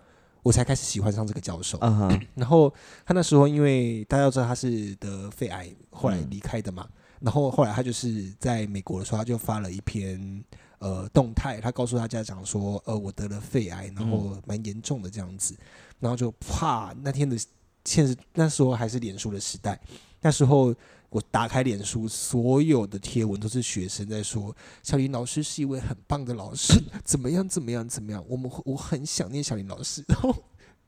[0.44, 1.78] 我才开始喜欢上这个教授。
[2.36, 2.72] 然后
[3.04, 6.86] 他那时候因为大家都知道他是得肺癌，后来离开的嘛，
[7.20, 10.42] 然后后来他就是在美国的时候他就发了一篇。
[10.80, 15.56] 呃，动态，他告诉他家长说，呃，我得了肺癌，然后蛮严重的这样子，
[16.00, 17.36] 然后就啪，那天的
[17.84, 19.80] 现实那时候还是脸书的时代，
[20.20, 20.74] 那时候
[21.10, 26.74] 我打开脸书，所有的贴文都是学生在说，小林老师是一位很棒的老师，
[27.04, 30.34] 怎么样怎么样怎么样，我们我很想念小林老师， 然后。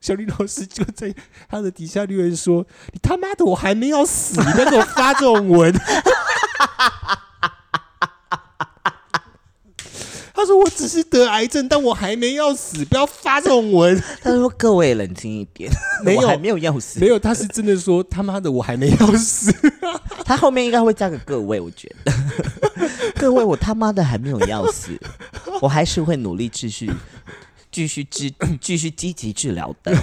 [0.00, 1.14] 小林老师就在
[1.46, 5.70] 他的底下留言说：“你他妈的，我还没有死，你不要给我发这种文。
[10.40, 14.02] ”他说：“我只是得癌症，但我还没要死，不要发这种文。
[14.22, 15.70] 他说：“各位冷静一点，
[16.02, 16.98] 没有没有要死。
[16.98, 19.52] 没有，他是真的说他妈的，我还没要死。
[20.24, 22.12] 他后面应该会加个各位，我觉得
[23.16, 24.98] 各位，我他妈的还没有要死，
[25.60, 26.90] 我还是会努力继续
[27.70, 29.94] 继续治继续积极治疗的。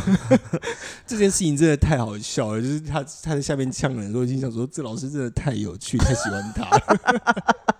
[1.08, 7.77] 这件事情真的太好笑了，就是他他在下面呛人的时候，已经想说这老师真的太有趣，太喜欢他了。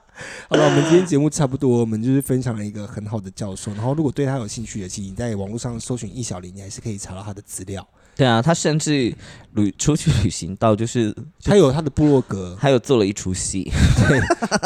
[0.50, 3.74] 好了，我们今天节目差不多，我们就是分享了一个很好的教授。
[3.74, 7.88] 然后，如果对他有兴趣的，其实你在网络上搜寻易小林，你还是可以查到他的资料。
[8.16, 9.14] 对啊，他甚至
[9.54, 13.72] 旅出去旅行到就是他有他的部落格，还有做了一出戏，
[14.10, 14.20] 对，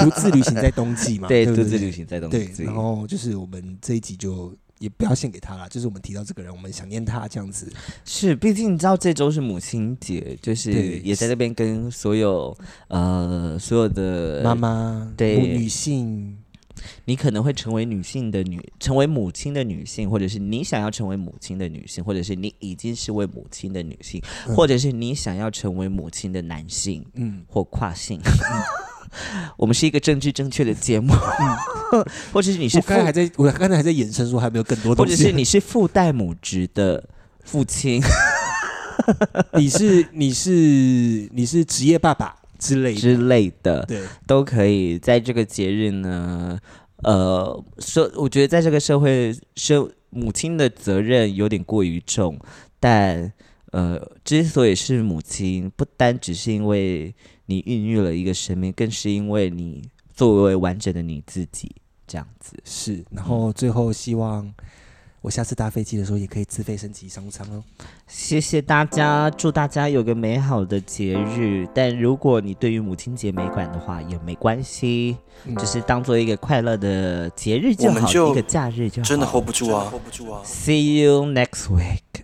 [0.06, 2.74] 独自旅行在冬季嘛，对，对对独自旅行在冬对，然。
[2.74, 7.72] 后就是我们这一集就也不要献给他了，就是我们提到这个人，我们想念他这样子。
[8.04, 12.58] 是，毕竟你知道这周是母亲节，就是也在这边跟所有
[12.88, 15.40] 呃所有的妈妈，对。
[15.40, 16.36] 女性，
[17.06, 24.56] 你可能会成为女性的女，成为母亲的女性，或者是你想要成为母亲的女性，或者是你已经是位母亲的女性，嗯。
[24.56, 28.20] 或者是你想要成为母亲的男性嗯，或跨性。
[29.58, 31.14] 我们是一个政治正确的节目，
[32.34, 35.16] 或者是你是我刚才还在，我刚才还在延伸说还没有更多 或东西。
[35.16, 37.04] 者是你是父代母职的
[37.44, 38.02] 父亲。
[39.54, 40.52] 你是你是
[41.34, 46.60] 你是职业爸爸之类，之类的，对，都可以在这个节日呢，
[46.98, 52.38] 呃，社我觉得在这个社会，社母亲的责任有点过于重，
[52.80, 53.34] 但
[53.72, 57.16] 呃，之所以是母亲，不单只是因为
[57.52, 59.84] 你孕育了一个生命，更是因为你
[60.14, 61.70] 作为完整的你自己
[62.08, 62.56] 这样子。
[62.64, 63.04] 是。
[63.12, 64.50] 然后最后希望
[65.20, 67.62] 我下次搭飞机的时候也可以自费升级商务舱哦。
[68.08, 71.68] 谢谢大家，祝大家有个美好的节日。
[71.76, 79.08] 但如果你对于母亲节没管的话，也没关系，嗯就是当做一个快乐的节日就好，我们就一个假日就好。
[79.08, 82.24] 真的 hold 不住啊 hold 不住啊！See you next week.